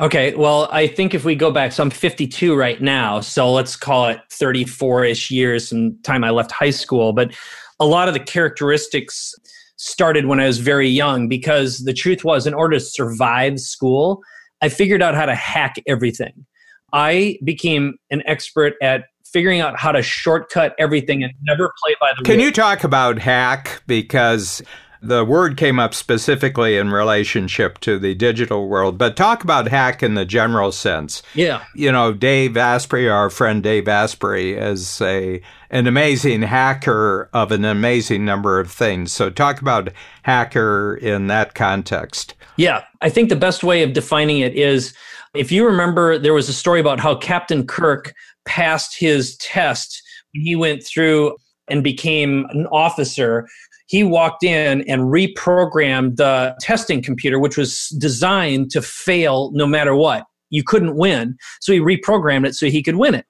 Okay, 0.00 0.34
well, 0.36 0.68
I 0.72 0.86
think 0.86 1.12
if 1.12 1.26
we 1.26 1.34
go 1.34 1.50
back, 1.50 1.72
so 1.72 1.82
I'm 1.82 1.90
52 1.90 2.56
right 2.56 2.80
now, 2.80 3.20
so 3.20 3.52
let's 3.52 3.76
call 3.76 4.06
it 4.06 4.20
34 4.30 5.04
ish 5.04 5.30
years 5.30 5.68
from 5.68 5.98
time 5.98 6.24
I 6.24 6.30
left 6.30 6.50
high 6.50 6.70
school. 6.70 7.12
But 7.12 7.34
a 7.80 7.86
lot 7.86 8.08
of 8.08 8.14
the 8.14 8.20
characteristics 8.20 9.34
started 9.78 10.26
when 10.26 10.40
I 10.40 10.46
was 10.46 10.58
very 10.58 10.88
young 10.88 11.28
because 11.28 11.78
the 11.78 11.94
truth 11.94 12.24
was, 12.24 12.46
in 12.46 12.52
order 12.52 12.78
to 12.78 12.84
survive 12.84 13.58
school, 13.58 14.20
I 14.60 14.68
figured 14.68 15.02
out 15.02 15.14
how 15.14 15.24
to 15.24 15.34
hack 15.34 15.76
everything. 15.86 16.44
I 16.92 17.38
became 17.44 17.96
an 18.10 18.22
expert 18.26 18.74
at 18.82 19.04
figuring 19.24 19.60
out 19.60 19.78
how 19.78 19.92
to 19.92 20.02
shortcut 20.02 20.74
everything 20.78 21.22
and 21.22 21.32
never 21.42 21.72
play 21.84 21.94
by 22.00 22.10
the 22.10 22.16
rules. 22.16 22.26
Can 22.26 22.40
you 22.40 22.50
talk 22.50 22.82
about 22.82 23.18
hack? 23.18 23.82
Because 23.86 24.62
the 25.00 25.24
word 25.24 25.56
came 25.56 25.78
up 25.78 25.94
specifically 25.94 26.76
in 26.76 26.90
relationship 26.90 27.78
to 27.80 27.98
the 27.98 28.14
digital 28.14 28.68
world, 28.68 28.98
but 28.98 29.16
talk 29.16 29.44
about 29.44 29.68
hack 29.68 30.02
in 30.02 30.14
the 30.14 30.24
general 30.24 30.72
sense. 30.72 31.22
Yeah. 31.34 31.64
You 31.74 31.92
know, 31.92 32.12
Dave 32.12 32.56
Asprey, 32.56 33.08
our 33.08 33.30
friend 33.30 33.62
Dave 33.62 33.88
Asprey, 33.88 34.54
is 34.54 35.00
a 35.00 35.40
an 35.70 35.86
amazing 35.86 36.42
hacker 36.42 37.28
of 37.32 37.52
an 37.52 37.64
amazing 37.64 38.24
number 38.24 38.58
of 38.58 38.70
things. 38.70 39.12
So 39.12 39.30
talk 39.30 39.60
about 39.60 39.90
hacker 40.22 40.98
in 41.00 41.26
that 41.26 41.54
context. 41.54 42.34
Yeah. 42.56 42.84
I 43.02 43.10
think 43.10 43.28
the 43.28 43.36
best 43.36 43.62
way 43.62 43.82
of 43.82 43.92
defining 43.92 44.38
it 44.38 44.54
is 44.54 44.94
if 45.34 45.52
you 45.52 45.66
remember 45.66 46.18
there 46.18 46.34
was 46.34 46.48
a 46.48 46.54
story 46.54 46.80
about 46.80 47.00
how 47.00 47.14
Captain 47.14 47.66
Kirk 47.66 48.14
passed 48.46 48.98
his 48.98 49.36
test 49.36 50.02
when 50.32 50.42
he 50.42 50.56
went 50.56 50.84
through 50.84 51.36
and 51.68 51.84
became 51.84 52.46
an 52.50 52.66
officer 52.72 53.46
he 53.88 54.04
walked 54.04 54.44
in 54.44 54.82
and 54.82 55.02
reprogrammed 55.02 56.16
the 56.16 56.54
testing 56.60 57.02
computer, 57.02 57.38
which 57.38 57.56
was 57.56 57.88
designed 57.98 58.70
to 58.70 58.82
fail 58.82 59.50
no 59.54 59.66
matter 59.66 59.94
what. 59.94 60.24
You 60.50 60.62
couldn't 60.62 60.96
win. 60.96 61.36
So 61.60 61.72
he 61.72 61.80
reprogrammed 61.80 62.46
it 62.46 62.54
so 62.54 62.66
he 62.66 62.82
could 62.82 62.96
win 62.96 63.14
it. 63.14 63.24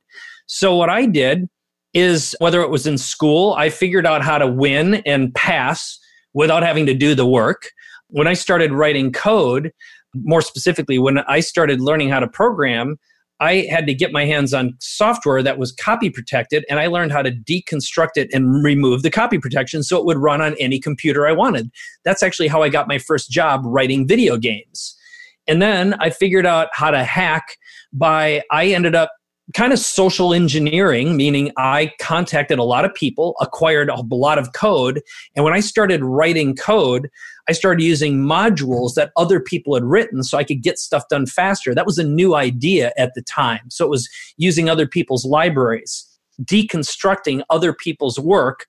So 0.46 0.74
what 0.74 0.90
I 0.90 1.06
did 1.06 1.48
is 1.94 2.34
whether 2.40 2.60
it 2.60 2.70
was 2.70 2.88
in 2.88 2.98
school, 2.98 3.54
I 3.54 3.70
figured 3.70 4.04
out 4.04 4.22
how 4.22 4.36
to 4.36 4.48
win 4.48 4.96
and 5.06 5.32
pass 5.34 5.98
without 6.34 6.64
having 6.64 6.86
to 6.86 6.94
do 6.94 7.14
the 7.14 7.26
work. 7.26 7.70
When 8.08 8.26
I 8.26 8.34
started 8.34 8.72
writing 8.72 9.12
code, 9.12 9.72
more 10.14 10.42
specifically, 10.42 10.98
when 10.98 11.18
I 11.18 11.38
started 11.38 11.80
learning 11.80 12.08
how 12.08 12.18
to 12.18 12.28
program, 12.28 12.98
I 13.40 13.66
had 13.70 13.87
to 13.87 13.94
get 13.94 14.12
my 14.12 14.24
hands 14.24 14.53
on 14.53 14.74
software 14.81 15.42
that 15.42 15.59
was 15.59 15.72
copy 15.72 16.11
protected, 16.11 16.64
and 16.68 16.81
I 16.81 16.87
learned 16.87 17.12
how 17.12 17.22
to 17.22 17.31
deconstruct 17.31 18.16
it 18.16 18.29
and 18.33 18.64
remove 18.64 19.03
the 19.03 19.11
copy 19.11 19.38
protection 19.38 19.83
so 19.83 19.98
it 19.98 20.05
would 20.05 20.18
run 20.18 20.40
on 20.40 20.57
any 20.59 20.81
computer 20.81 21.27
I 21.27 21.33
wanted. 21.33 21.70
That's 22.05 22.22
actually 22.22 22.48
how 22.48 22.62
I 22.62 22.68
got 22.68 22.88
my 22.88 22.98
first 22.98 23.31
job 23.31 23.62
writing 23.64 24.07
video 24.09 24.37
games. 24.37 24.96
And 25.46 25.62
then 25.62 25.94
I 26.01 26.11
figured 26.11 26.46
out 26.46 26.68
how 26.72 26.90
to 26.90 27.05
hack 27.05 27.57
by, 27.92 28.42
I 28.51 28.66
ended 28.66 28.94
up 28.94 29.12
kind 29.55 29.72
of 29.72 29.79
social 29.79 30.35
engineering, 30.35 31.16
meaning 31.16 31.51
I 31.57 31.92
contacted 32.01 32.59
a 32.59 32.64
lot 32.64 32.85
of 32.85 32.92
people, 32.92 33.35
acquired 33.40 33.88
a 33.88 34.03
lot 34.11 34.38
of 34.38 34.53
code. 34.53 35.01
And 35.35 35.44
when 35.44 35.55
I 35.55 35.61
started 35.61 36.05
writing 36.05 36.55
code, 36.55 37.09
I 37.48 37.52
started 37.52 37.82
using 37.82 38.18
modules 38.18 38.94
that 38.94 39.11
other 39.16 39.40
people 39.40 39.74
had 39.74 39.84
written 39.84 40.22
so 40.22 40.37
I 40.37 40.44
could 40.44 40.62
get 40.62 40.78
stuff 40.78 41.04
done 41.08 41.26
faster. 41.26 41.74
That 41.74 41.87
was 41.87 41.98
a 41.98 42.04
new 42.04 42.34
idea 42.34 42.92
at 42.98 43.14
the 43.14 43.22
time. 43.22 43.70
So 43.70 43.84
it 43.84 43.90
was 43.90 44.08
using 44.37 44.68
other 44.68 44.87
people's 44.87 45.24
libraries, 45.24 46.06
deconstructing 46.42 47.42
other 47.48 47.72
people's 47.72 48.18
work 48.18 48.66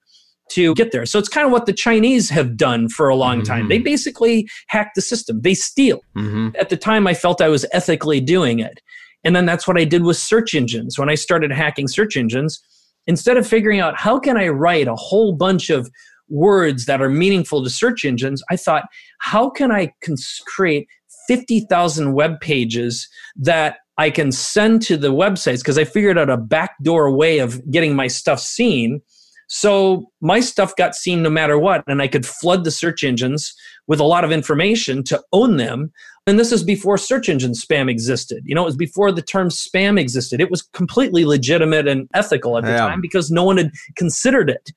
to 0.52 0.74
get 0.76 0.92
there. 0.92 1.06
So 1.06 1.20
it's 1.20 1.30
kind 1.30 1.46
of 1.46 1.52
what 1.52 1.66
the 1.66 1.74
Chinese 1.74 2.30
have 2.30 2.58
done 2.58 2.90
for 2.90 3.08
a 3.08 3.16
long 3.16 3.38
mm-hmm. 3.40 3.54
time. 3.54 3.70
They 3.70 3.78
basically 3.80 4.50
hack 4.68 4.92
the 4.96 5.02
system, 5.02 5.42
they 5.42 5.54
steal. 5.54 6.02
Mm-hmm. 6.18 6.50
At 6.60 6.70
the 6.70 6.78
time, 6.78 7.06
I 7.06 7.14
felt 7.14 7.42
I 7.42 7.50
was 7.50 7.66
ethically 7.72 8.20
doing 8.20 8.60
it. 8.60 8.82
And 9.24 9.36
then 9.36 9.46
that's 9.46 9.68
what 9.68 9.78
I 9.78 9.84
did 9.84 10.04
with 10.04 10.18
search 10.18 10.54
engines. 10.54 10.98
When 10.98 11.10
I 11.10 11.16
started 11.16 11.52
hacking 11.52 11.88
search 11.88 12.16
engines, 12.16 12.60
instead 13.06 13.38
of 13.38 13.48
figuring 13.48 13.80
out 13.80 13.98
how 13.98 14.20
can 14.20 14.38
I 14.38 14.48
write 14.48 14.88
a 14.88 14.96
whole 14.96 15.34
bunch 15.34 15.70
of 15.70 15.90
words 16.30 16.86
that 16.86 17.02
are 17.02 17.10
meaningful 17.10 17.64
to 17.64 17.70
search 17.70 18.06
engines, 18.06 18.44
I 18.50 18.56
thought, 18.56 18.84
how 19.20 19.50
can 19.50 19.72
I 19.72 19.94
cons- 20.04 20.42
create 20.48 20.88
50,000 21.28 22.14
web 22.14 22.40
pages 22.40 23.08
that 23.36 23.78
I 23.98 24.10
can 24.10 24.32
send 24.32 24.82
to 24.84 24.98
the 24.98 25.14
websites? 25.14 25.60
Because 25.60 25.78
I 25.78 25.84
figured 25.84 26.18
out 26.18 26.30
a 26.30 26.38
backdoor 26.38 27.16
way 27.16 27.40
of 27.40 27.62
getting 27.72 27.96
my 27.96 28.08
stuff 28.08 28.40
seen. 28.40 29.02
So 29.48 30.12
my 30.22 30.40
stuff 30.40 30.76
got 30.76 30.94
seen 30.94 31.24
no 31.24 31.30
matter 31.30 31.58
what, 31.58 31.84
and 31.88 32.02
I 32.02 32.08
could 32.08 32.26
flood 32.26 32.64
the 32.64 32.72
search 32.72 33.04
engines 33.04 33.54
with 33.88 34.00
a 34.00 34.06
lot 34.06 34.24
of 34.24 34.32
information 34.32 35.04
to 35.06 35.22
own 35.34 35.58
them. 35.58 35.92
And 36.28 36.40
this 36.40 36.52
is 36.52 36.64
before 36.64 37.00
search 37.00 37.28
engine 37.28 37.54
spam 37.54 37.90
existed. 37.90 38.44
You 38.46 38.54
know, 38.54 38.62
it 38.62 38.66
was 38.66 38.78
before 38.78 39.12
the 39.12 39.24
term 39.24 39.50
spam 39.50 40.00
existed. 40.00 40.40
It 40.40 40.52
was 40.52 40.62
completely 40.62 41.26
legitimate 41.26 41.88
and 41.88 42.08
ethical 42.14 42.56
at 42.60 42.66
the 42.66 42.72
yeah. 42.72 42.78
time 42.78 43.02
because 43.02 43.32
no 43.32 43.44
one 43.44 43.58
had 43.58 43.72
considered 43.96 44.52
it. 44.52 44.72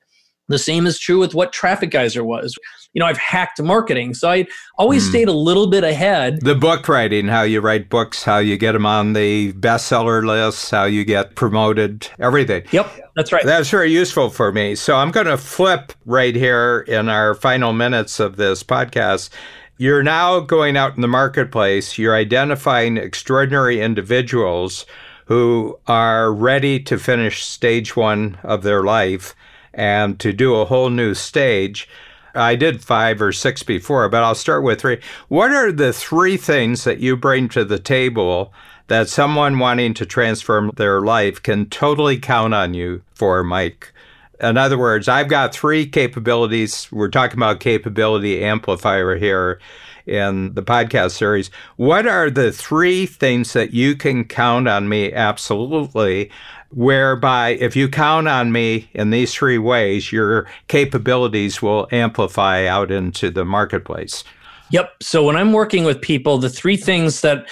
The 0.49 0.59
same 0.59 0.85
is 0.85 0.99
true 0.99 1.19
with 1.19 1.33
what 1.33 1.53
Traffic 1.53 1.89
Geyser 1.91 2.23
was. 2.23 2.55
You 2.93 2.99
know, 2.99 3.05
I've 3.05 3.17
hacked 3.17 3.61
marketing, 3.61 4.13
so 4.13 4.29
I 4.29 4.45
always 4.77 5.05
mm. 5.05 5.09
stayed 5.09 5.27
a 5.29 5.33
little 5.33 5.67
bit 5.67 5.85
ahead. 5.85 6.41
The 6.41 6.53
book 6.53 6.89
writing, 6.89 7.27
how 7.27 7.43
you 7.43 7.61
write 7.61 7.89
books, 7.89 8.23
how 8.23 8.39
you 8.39 8.57
get 8.57 8.73
them 8.73 8.85
on 8.85 9.13
the 9.13 9.53
bestseller 9.53 10.25
lists, 10.25 10.69
how 10.69 10.83
you 10.83 11.05
get 11.05 11.35
promoted, 11.35 12.09
everything. 12.19 12.63
Yep, 12.71 13.11
that's 13.15 13.31
right. 13.31 13.45
That's 13.45 13.69
very 13.69 13.91
useful 13.91 14.29
for 14.29 14.51
me. 14.51 14.75
So 14.75 14.97
I'm 14.97 15.11
going 15.11 15.27
to 15.27 15.37
flip 15.37 15.93
right 16.05 16.35
here 16.35 16.83
in 16.89 17.07
our 17.07 17.35
final 17.35 17.71
minutes 17.71 18.19
of 18.19 18.35
this 18.35 18.63
podcast. 18.63 19.29
You're 19.77 20.03
now 20.03 20.41
going 20.41 20.75
out 20.75 20.95
in 20.95 21.01
the 21.01 21.07
marketplace, 21.07 21.97
you're 21.97 22.15
identifying 22.15 22.97
extraordinary 22.97 23.79
individuals 23.79 24.85
who 25.25 25.79
are 25.87 26.33
ready 26.33 26.79
to 26.81 26.99
finish 26.99 27.45
stage 27.45 27.95
one 27.95 28.37
of 28.43 28.63
their 28.63 28.83
life 28.83 29.33
and 29.73 30.19
to 30.19 30.33
do 30.33 30.55
a 30.55 30.65
whole 30.65 30.89
new 30.89 31.13
stage. 31.13 31.87
I 32.35 32.55
did 32.55 32.83
five 32.83 33.21
or 33.21 33.31
six 33.31 33.63
before, 33.63 34.09
but 34.09 34.23
I'll 34.23 34.35
start 34.35 34.63
with 34.63 34.81
three. 34.81 34.99
What 35.27 35.51
are 35.51 35.71
the 35.71 35.93
three 35.93 36.37
things 36.37 36.83
that 36.83 36.99
you 36.99 37.15
bring 37.15 37.47
to 37.49 37.63
the 37.63 37.79
table 37.79 38.53
that 38.87 39.07
someone 39.07 39.59
wanting 39.59 39.93
to 39.95 40.05
transform 40.05 40.71
their 40.75 41.01
life 41.01 41.41
can 41.41 41.67
totally 41.67 42.17
count 42.17 42.53
on 42.53 42.73
you 42.73 43.03
for, 43.13 43.43
Mike? 43.43 43.93
In 44.41 44.57
other 44.57 44.77
words, 44.77 45.07
I've 45.07 45.29
got 45.29 45.53
three 45.53 45.85
capabilities. 45.85 46.91
We're 46.91 47.09
talking 47.09 47.37
about 47.37 47.59
capability 47.59 48.43
amplifier 48.43 49.15
here 49.15 49.59
in 50.05 50.53
the 50.53 50.63
podcast 50.63 51.11
series. 51.11 51.49
What 51.77 52.07
are 52.07 52.29
the 52.29 52.51
three 52.51 53.05
things 53.05 53.53
that 53.53 53.73
you 53.73 53.95
can 53.95 54.25
count 54.25 54.67
on 54.67 54.89
me 54.89 55.13
absolutely 55.13 56.29
whereby 56.75 57.49
if 57.49 57.75
you 57.75 57.87
count 57.87 58.27
on 58.27 58.51
me 58.51 58.89
in 58.93 59.09
these 59.09 59.33
three 59.33 59.57
ways, 59.57 60.11
your 60.11 60.47
capabilities 60.67 61.61
will 61.61 61.87
amplify 61.91 62.65
out 62.65 62.91
into 62.91 63.29
the 63.29 63.45
marketplace. 63.45 64.23
Yep. 64.71 64.91
So 65.01 65.23
when 65.23 65.35
I'm 65.35 65.53
working 65.53 65.83
with 65.83 66.01
people, 66.01 66.37
the 66.37 66.49
three 66.49 66.77
things 66.77 67.21
that 67.21 67.47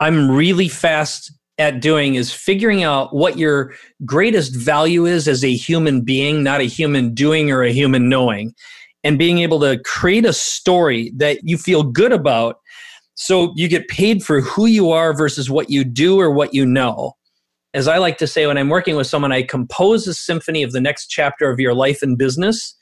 I'm 0.00 0.30
really 0.30 0.68
fast 0.68 1.32
at 1.58 1.80
doing 1.80 2.16
is 2.16 2.32
figuring 2.32 2.82
out 2.82 3.14
what 3.14 3.38
your 3.38 3.72
greatest 4.04 4.56
value 4.56 5.06
is 5.06 5.28
as 5.28 5.44
a 5.44 5.54
human 5.54 6.00
being, 6.00 6.42
not 6.42 6.60
a 6.60 6.64
human 6.64 7.14
doing 7.14 7.50
or 7.52 7.62
a 7.62 7.72
human 7.72 8.08
knowing, 8.08 8.52
and 9.04 9.18
being 9.18 9.38
able 9.38 9.60
to 9.60 9.78
create 9.84 10.24
a 10.24 10.32
story 10.32 11.12
that 11.16 11.38
you 11.44 11.56
feel 11.56 11.84
good 11.84 12.12
about. 12.12 12.58
So 13.14 13.52
you 13.54 13.68
get 13.68 13.86
paid 13.86 14.24
for 14.24 14.40
who 14.40 14.66
you 14.66 14.90
are 14.90 15.14
versus 15.14 15.48
what 15.48 15.70
you 15.70 15.84
do 15.84 16.18
or 16.18 16.32
what 16.32 16.54
you 16.54 16.66
know 16.66 17.14
as 17.74 17.88
I 17.88 17.98
like 17.98 18.18
to 18.18 18.26
say 18.26 18.46
when 18.46 18.56
I'm 18.56 18.68
working 18.68 18.96
with 18.96 19.08
someone, 19.08 19.32
I 19.32 19.42
compose 19.42 20.06
a 20.06 20.14
symphony 20.14 20.62
of 20.62 20.72
the 20.72 20.80
next 20.80 21.08
chapter 21.08 21.50
of 21.50 21.60
your 21.60 21.74
life 21.74 22.02
and 22.02 22.16
business. 22.16 22.74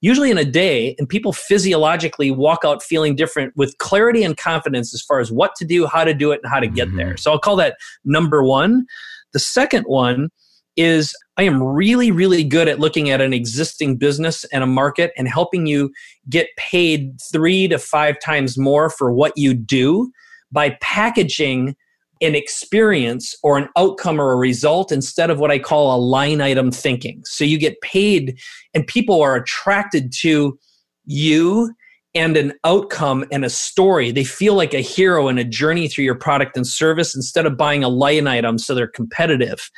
usually 0.00 0.30
in 0.30 0.38
a 0.38 0.44
day, 0.44 0.94
and 0.98 1.08
people 1.08 1.32
physiologically 1.32 2.30
walk 2.30 2.60
out 2.64 2.82
feeling 2.82 3.16
different 3.16 3.52
with 3.56 3.76
clarity 3.78 4.22
and 4.22 4.36
confidence 4.36 4.94
as 4.94 5.02
far 5.02 5.20
as 5.20 5.32
what 5.32 5.54
to 5.56 5.64
do, 5.64 5.86
how 5.86 6.04
to 6.04 6.14
do 6.14 6.32
it, 6.32 6.40
and 6.42 6.52
how 6.52 6.60
to 6.60 6.68
get 6.68 6.88
mm-hmm. 6.88 6.98
there. 6.98 7.16
So 7.16 7.32
I'll 7.32 7.38
call 7.38 7.56
that 7.56 7.76
number 8.04 8.44
one. 8.44 8.86
The 9.32 9.38
second 9.38 9.84
one 9.84 10.28
is 10.76 11.14
I 11.38 11.44
am 11.44 11.62
really, 11.62 12.10
really 12.10 12.44
good 12.44 12.68
at 12.68 12.78
looking 12.78 13.10
at 13.10 13.20
an 13.22 13.32
existing 13.32 13.96
business 13.96 14.44
and 14.52 14.62
a 14.62 14.66
market 14.66 15.12
and 15.16 15.26
helping 15.26 15.66
you 15.66 15.90
get 16.28 16.48
paid 16.58 17.18
three 17.32 17.66
to 17.68 17.78
five 17.78 18.20
times 18.20 18.58
more 18.58 18.90
for 18.90 19.10
what 19.12 19.32
you 19.36 19.54
do 19.54 20.12
by 20.52 20.76
packaging 20.82 21.74
an 22.20 22.34
experience 22.34 23.34
or 23.42 23.58
an 23.58 23.68
outcome 23.76 24.20
or 24.20 24.32
a 24.32 24.36
result 24.36 24.90
instead 24.90 25.30
of 25.30 25.38
what 25.38 25.50
I 25.50 25.58
call 25.58 25.94
a 25.94 26.00
line 26.00 26.40
item 26.40 26.70
thinking. 26.70 27.22
So 27.24 27.44
you 27.44 27.58
get 27.58 27.80
paid 27.82 28.38
and 28.74 28.86
people 28.86 29.20
are 29.20 29.36
attracted 29.36 30.12
to 30.20 30.58
you 31.04 31.74
and 32.14 32.36
an 32.36 32.54
outcome 32.64 33.26
and 33.30 33.44
a 33.44 33.50
story. 33.50 34.10
They 34.10 34.24
feel 34.24 34.54
like 34.54 34.72
a 34.72 34.80
hero 34.80 35.28
in 35.28 35.36
a 35.36 35.44
journey 35.44 35.88
through 35.88 36.04
your 36.04 36.14
product 36.14 36.56
and 36.56 36.66
service 36.66 37.14
instead 37.14 37.44
of 37.44 37.58
buying 37.58 37.84
a 37.84 37.88
line 37.88 38.26
item 38.26 38.58
so 38.58 38.74
they're 38.74 38.86
competitive. 38.86 39.70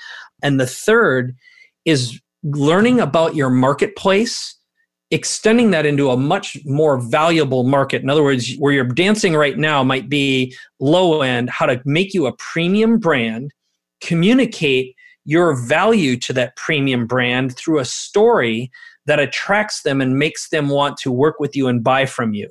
And 0.42 0.61
the 0.61 0.66
third 0.66 1.35
is 1.85 2.20
learning 2.44 3.01
about 3.01 3.35
your 3.35 3.51
marketplace 3.51 4.57
extending 5.10 5.70
that 5.70 5.86
into 5.86 6.10
a 6.10 6.16
much 6.16 6.58
more 6.64 6.98
valuable 6.98 7.64
market. 7.64 8.02
In 8.02 8.10
other 8.10 8.22
words, 8.22 8.54
where 8.58 8.72
you're 8.72 8.84
dancing 8.84 9.34
right 9.34 9.56
now 9.56 9.82
might 9.82 10.08
be 10.08 10.54
low 10.80 11.22
end, 11.22 11.48
how 11.50 11.66
to 11.66 11.80
make 11.84 12.12
you 12.12 12.26
a 12.26 12.36
premium 12.36 12.98
brand, 12.98 13.52
communicate 14.00 14.94
your 15.24 15.54
value 15.54 16.16
to 16.16 16.32
that 16.32 16.56
premium 16.56 17.06
brand 17.06 17.56
through 17.56 17.78
a 17.78 17.84
story 17.84 18.70
that 19.06 19.18
attracts 19.18 19.82
them 19.82 20.00
and 20.00 20.18
makes 20.18 20.50
them 20.50 20.68
want 20.68 20.96
to 20.98 21.10
work 21.10 21.40
with 21.40 21.56
you 21.56 21.68
and 21.68 21.82
buy 21.82 22.04
from 22.04 22.34
you. 22.34 22.48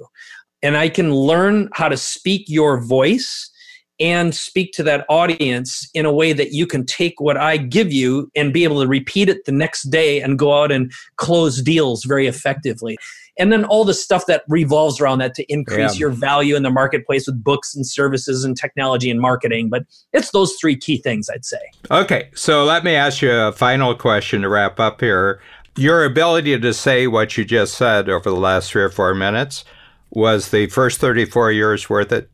And 0.63 0.75
I 0.75 0.89
can 0.89 1.13
learn 1.13 1.69
how 1.73 1.89
to 1.89 1.97
speak 1.97 2.45
your 2.47 2.81
voice 2.81 3.51
and 3.99 4.35
speak 4.35 4.73
to 4.73 4.83
that 4.83 5.05
audience 5.09 5.89
in 5.93 6.05
a 6.05 6.13
way 6.13 6.33
that 6.33 6.51
you 6.51 6.67
can 6.67 6.85
take 6.85 7.19
what 7.19 7.37
I 7.37 7.57
give 7.57 7.91
you 7.91 8.31
and 8.35 8.53
be 8.53 8.63
able 8.63 8.81
to 8.81 8.87
repeat 8.87 9.29
it 9.29 9.45
the 9.45 9.51
next 9.51 9.83
day 9.83 10.21
and 10.21 10.37
go 10.37 10.61
out 10.61 10.71
and 10.71 10.91
close 11.15 11.61
deals 11.61 12.03
very 12.03 12.27
effectively. 12.27 12.97
And 13.39 13.51
then 13.51 13.65
all 13.65 13.85
the 13.85 13.93
stuff 13.93 14.25
that 14.25 14.43
revolves 14.47 14.99
around 14.99 15.19
that 15.19 15.35
to 15.35 15.43
increase 15.51 15.93
yeah. 15.93 15.99
your 15.99 16.09
value 16.09 16.55
in 16.55 16.63
the 16.63 16.71
marketplace 16.71 17.27
with 17.27 17.43
books 17.43 17.75
and 17.75 17.85
services 17.85 18.43
and 18.43 18.57
technology 18.57 19.11
and 19.11 19.21
marketing. 19.21 19.69
But 19.69 19.85
it's 20.13 20.31
those 20.31 20.55
three 20.59 20.75
key 20.75 20.97
things, 20.97 21.29
I'd 21.29 21.45
say. 21.45 21.59
Okay. 21.91 22.29
So 22.33 22.63
let 22.65 22.83
me 22.83 22.95
ask 22.95 23.21
you 23.21 23.31
a 23.31 23.51
final 23.51 23.93
question 23.95 24.41
to 24.41 24.49
wrap 24.49 24.79
up 24.79 25.01
here. 25.01 25.39
Your 25.75 26.03
ability 26.03 26.59
to 26.59 26.73
say 26.73 27.05
what 27.05 27.37
you 27.37 27.45
just 27.45 27.75
said 27.75 28.09
over 28.09 28.29
the 28.29 28.35
last 28.35 28.71
three 28.71 28.81
or 28.81 28.89
four 28.89 29.13
minutes 29.13 29.63
was 30.09 30.49
the 30.49 30.67
first 30.67 30.99
34 30.99 31.51
years 31.51 31.89
worth 31.89 32.11
it? 32.11 32.31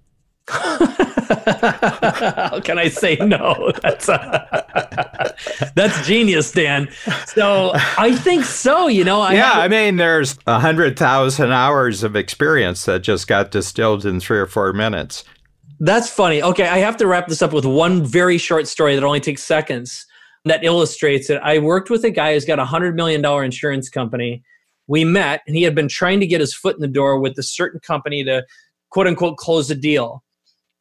How 1.27 2.59
can 2.62 2.77
I 2.77 2.89
say 2.89 3.15
no? 3.17 3.71
That's 3.81 4.09
uh, 4.09 4.63
that's 5.75 6.05
genius, 6.05 6.51
Dan. 6.51 6.89
So 7.27 7.71
I 7.97 8.15
think 8.15 8.45
so. 8.45 8.88
You 8.88 9.03
know, 9.03 9.21
I 9.21 9.33
yeah. 9.33 9.53
I 9.53 9.67
mean, 9.67 9.97
there's 9.97 10.38
a 10.47 10.59
hundred 10.59 10.97
thousand 10.97 11.51
hours 11.51 12.03
of 12.03 12.15
experience 12.15 12.86
that 12.86 13.01
just 13.01 13.27
got 13.27 13.51
distilled 13.51 14.05
in 14.05 14.19
three 14.19 14.39
or 14.39 14.47
four 14.47 14.73
minutes. 14.73 15.23
That's 15.79 16.09
funny. 16.09 16.41
Okay, 16.41 16.67
I 16.67 16.77
have 16.79 16.97
to 16.97 17.07
wrap 17.07 17.27
this 17.27 17.41
up 17.41 17.53
with 17.53 17.65
one 17.65 18.05
very 18.05 18.38
short 18.38 18.67
story 18.67 18.95
that 18.95 19.03
only 19.03 19.19
takes 19.19 19.43
seconds 19.43 20.05
that 20.45 20.63
illustrates 20.63 21.29
it. 21.29 21.39
I 21.43 21.59
worked 21.59 21.89
with 21.89 22.03
a 22.03 22.09
guy 22.09 22.33
who's 22.33 22.45
got 22.45 22.59
a 22.59 22.65
hundred 22.65 22.95
million 22.95 23.21
dollar 23.21 23.43
insurance 23.43 23.89
company. 23.89 24.43
We 24.88 25.05
met, 25.05 25.41
and 25.47 25.55
he 25.55 25.63
had 25.63 25.75
been 25.75 25.88
trying 25.88 26.19
to 26.19 26.27
get 26.27 26.41
his 26.41 26.53
foot 26.53 26.75
in 26.75 26.81
the 26.81 26.88
door 26.88 27.19
with 27.19 27.38
a 27.38 27.43
certain 27.43 27.79
company 27.79 28.23
to 28.25 28.45
quote 28.89 29.07
unquote 29.07 29.38
close 29.38 29.69
a 29.69 29.75
deal. 29.75 30.23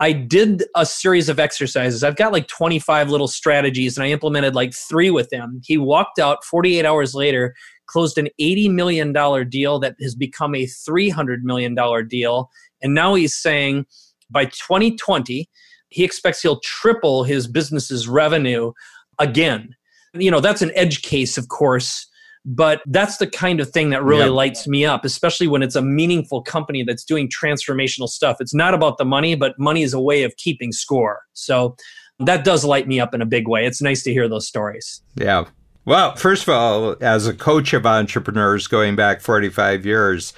I 0.02 0.10
did 0.10 0.64
a 0.74 0.84
series 0.84 1.28
of 1.28 1.38
exercises. 1.38 2.02
I've 2.02 2.16
got 2.16 2.32
like 2.32 2.48
25 2.48 3.08
little 3.08 3.28
strategies 3.28 3.96
and 3.96 4.02
I 4.02 4.08
implemented 4.10 4.52
like 4.52 4.74
three 4.74 5.10
with 5.10 5.32
him. 5.32 5.60
He 5.64 5.78
walked 5.78 6.18
out 6.18 6.44
48 6.44 6.84
hours 6.84 7.14
later, 7.14 7.54
closed 7.86 8.18
an 8.18 8.28
$80 8.40 8.68
million 8.72 9.12
deal 9.48 9.78
that 9.78 9.94
has 10.02 10.16
become 10.16 10.56
a 10.56 10.66
$300 10.66 11.42
million 11.42 11.76
deal. 12.08 12.50
And 12.82 12.94
now 12.94 13.14
he's 13.14 13.36
saying 13.36 13.86
by 14.28 14.46
2020, 14.46 15.48
he 15.90 16.02
expects 16.02 16.42
he'll 16.42 16.58
triple 16.64 17.22
his 17.22 17.46
business's 17.46 18.08
revenue 18.08 18.72
again. 19.20 19.76
You 20.14 20.32
know, 20.32 20.40
that's 20.40 20.62
an 20.62 20.72
edge 20.74 21.02
case, 21.02 21.38
of 21.38 21.46
course 21.46 22.08
but 22.44 22.82
that's 22.86 23.18
the 23.18 23.26
kind 23.26 23.60
of 23.60 23.70
thing 23.70 23.90
that 23.90 24.02
really 24.02 24.24
yep. 24.24 24.32
lights 24.32 24.66
me 24.66 24.84
up, 24.84 25.04
especially 25.04 25.46
when 25.46 25.62
it's 25.62 25.76
a 25.76 25.82
meaningful 25.82 26.42
company 26.42 26.82
that's 26.82 27.04
doing 27.04 27.28
transformational 27.28 28.08
stuff. 28.08 28.38
It's 28.40 28.54
not 28.54 28.74
about 28.74 28.98
the 28.98 29.04
money, 29.04 29.34
but 29.34 29.58
money 29.58 29.82
is 29.82 29.94
a 29.94 30.00
way 30.00 30.24
of 30.24 30.36
keeping 30.36 30.72
score. 30.72 31.22
So 31.34 31.76
that 32.18 32.44
does 32.44 32.64
light 32.64 32.88
me 32.88 33.00
up 33.00 33.14
in 33.14 33.22
a 33.22 33.26
big 33.26 33.46
way. 33.48 33.64
It's 33.64 33.80
nice 33.80 34.02
to 34.04 34.12
hear 34.12 34.28
those 34.28 34.46
stories. 34.46 35.02
Yeah. 35.14 35.44
Well, 35.84 36.14
first 36.16 36.44
of 36.44 36.48
all, 36.50 36.96
as 37.00 37.26
a 37.26 37.34
coach 37.34 37.72
of 37.72 37.86
entrepreneurs 37.86 38.66
going 38.66 38.96
back 38.96 39.20
45 39.20 39.84
years, 39.84 40.32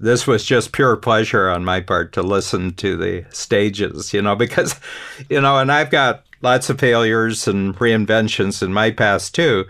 this 0.00 0.26
was 0.26 0.44
just 0.44 0.72
pure 0.72 0.96
pleasure 0.96 1.48
on 1.48 1.64
my 1.64 1.80
part 1.80 2.12
to 2.12 2.22
listen 2.22 2.74
to 2.74 2.96
the 2.96 3.24
stages, 3.30 4.12
you 4.12 4.22
know, 4.22 4.36
because, 4.36 4.78
you 5.28 5.40
know, 5.40 5.58
and 5.58 5.72
I've 5.72 5.90
got 5.90 6.24
lots 6.42 6.70
of 6.70 6.78
failures 6.78 7.48
and 7.48 7.74
reinventions 7.76 8.62
in 8.62 8.72
my 8.72 8.90
past 8.90 9.34
too. 9.34 9.66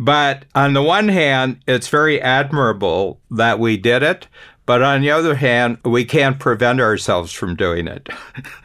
But 0.00 0.46
on 0.54 0.72
the 0.72 0.82
one 0.82 1.08
hand, 1.08 1.60
it's 1.68 1.88
very 1.88 2.22
admirable 2.22 3.20
that 3.32 3.58
we 3.58 3.76
did 3.76 4.02
it. 4.02 4.28
But 4.64 4.80
on 4.80 5.02
the 5.02 5.10
other 5.10 5.34
hand, 5.34 5.76
we 5.84 6.06
can't 6.06 6.38
prevent 6.38 6.80
ourselves 6.80 7.34
from 7.34 7.54
doing 7.54 7.86
it. 7.86 8.08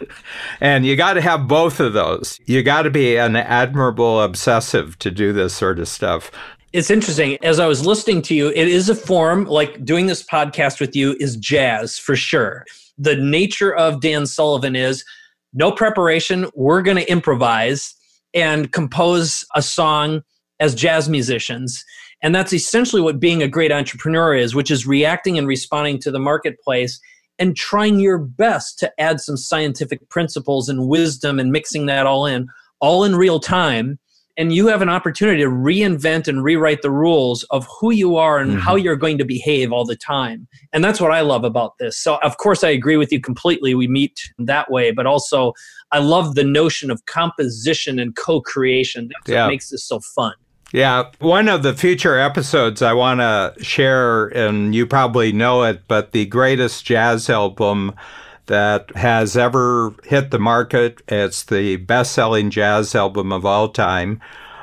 and 0.62 0.86
you 0.86 0.96
got 0.96 1.16
to 1.16 1.22
have 1.22 1.46
both 1.46 1.82
of 1.82 1.92
those. 1.92 2.40
You 2.46 2.64
got 2.64 2.84
to 2.84 2.90
be 2.90 3.18
an 3.18 3.36
admirable 3.36 4.22
obsessive 4.22 4.98
to 5.00 5.12
do 5.12 5.34
this 5.34 5.54
sort 5.54 5.78
of 5.78 5.90
stuff. 5.90 6.32
It's 6.72 6.90
interesting. 6.90 7.38
As 7.44 7.60
I 7.60 7.68
was 7.68 7.86
listening 7.86 8.22
to 8.24 8.34
you, 8.34 8.48
it 8.56 8.70
is 8.70 8.88
a 8.88 8.96
form 8.96 9.44
like 9.44 9.84
doing 9.84 10.06
this 10.06 10.24
podcast 10.24 10.80
with 10.80 10.96
you 10.96 11.18
is 11.20 11.36
jazz 11.36 12.00
for 12.00 12.16
sure. 12.16 12.64
The 12.98 13.18
nature 13.18 13.76
of 13.76 14.00
Dan 14.00 14.26
Sullivan 14.26 14.78
is 14.78 15.04
no 15.52 15.70
preparation. 15.70 16.50
We're 16.56 16.82
going 16.82 16.98
to 16.98 17.12
improvise 17.12 17.94
and 18.34 18.72
compose 18.72 19.46
a 19.54 19.62
song 19.62 20.22
as 20.60 20.76
jazz 20.76 21.10
musicians. 21.10 21.84
And 22.22 22.34
that's 22.34 22.54
essentially 22.54 23.02
what 23.02 23.20
being 23.20 23.44
a 23.44 23.48
great 23.48 23.72
entrepreneur 23.72 24.34
is, 24.36 24.56
which 24.56 24.72
is 24.72 24.88
reacting 24.88 25.38
and 25.38 25.48
responding 25.48 26.00
to 26.00 26.12
the 26.12 26.20
marketplace 26.20 27.00
and 27.38 27.56
trying 27.56 28.00
your 28.00 28.18
best 28.18 28.80
to 28.80 28.92
add 29.00 29.20
some 29.20 29.38
scientific 29.38 30.08
principles 30.10 30.70
and 30.70 30.88
wisdom 30.88 31.40
and 31.40 31.52
mixing 31.52 31.86
that 31.88 32.06
all 32.06 32.26
in, 32.26 32.48
all 32.80 33.04
in 33.04 33.16
real 33.16 33.40
time. 33.40 34.00
And 34.38 34.54
you 34.54 34.68
have 34.68 34.82
an 34.82 34.90
opportunity 34.90 35.42
to 35.42 35.50
reinvent 35.50 36.28
and 36.28 36.44
rewrite 36.44 36.82
the 36.82 36.92
rules 36.92 37.44
of 37.52 37.68
who 37.80 37.94
you 37.94 38.18
are 38.18 38.38
and 38.38 38.52
mm-hmm. 38.52 38.60
how 38.60 38.76
you're 38.76 38.98
going 38.98 39.18
to 39.18 39.24
behave 39.24 39.72
all 39.72 39.86
the 39.86 39.96
time. 39.96 40.46
And 40.74 40.84
that's 40.84 41.00
what 41.00 41.12
I 41.12 41.22
love 41.22 41.46
about 41.46 41.78
this. 41.80 41.98
So, 41.98 42.18
of 42.18 42.36
course, 42.36 42.62
I 42.62 42.70
agree 42.70 42.98
with 42.98 43.14
you 43.14 43.22
completely. 43.22 43.76
We 43.76 43.88
meet 43.88 44.20
that 44.40 44.70
way, 44.70 44.92
but 44.92 45.06
also 45.06 45.54
I 45.94 46.00
love 46.00 46.36
the 46.36 46.44
notion 46.44 46.92
of 46.92 47.06
composition 47.06 47.98
and 47.98 48.14
co 48.16 48.42
creation. 48.42 49.10
That's 49.10 49.30
yeah. 49.30 49.44
what 49.44 49.52
makes 49.52 49.70
this 49.70 49.86
so 49.86 50.02
fun. 50.02 50.34
Yeah, 50.74 51.12
one 51.20 51.48
of 51.48 51.64
the 51.64 51.74
future 51.74 52.20
episodes 52.20 52.82
I 52.82 52.94
want 52.94 53.20
to 53.22 53.54
share, 53.64 54.28
and 54.28 54.76
you 54.76 54.86
probably 54.86 55.32
know 55.32 55.64
it, 55.64 55.84
but 55.88 56.12
the 56.12 56.26
greatest 56.26 56.86
jazz 56.86 57.30
album 57.30 57.94
that 58.48 58.96
has 58.96 59.36
ever 59.38 59.94
hit 60.04 60.32
the 60.32 60.40
market. 60.40 61.02
It's 61.08 61.44
the 61.44 61.78
best 61.78 62.12
selling 62.14 62.50
jazz 62.50 62.94
album 62.96 63.32
of 63.32 63.46
all 63.46 63.70
time. 63.70 64.22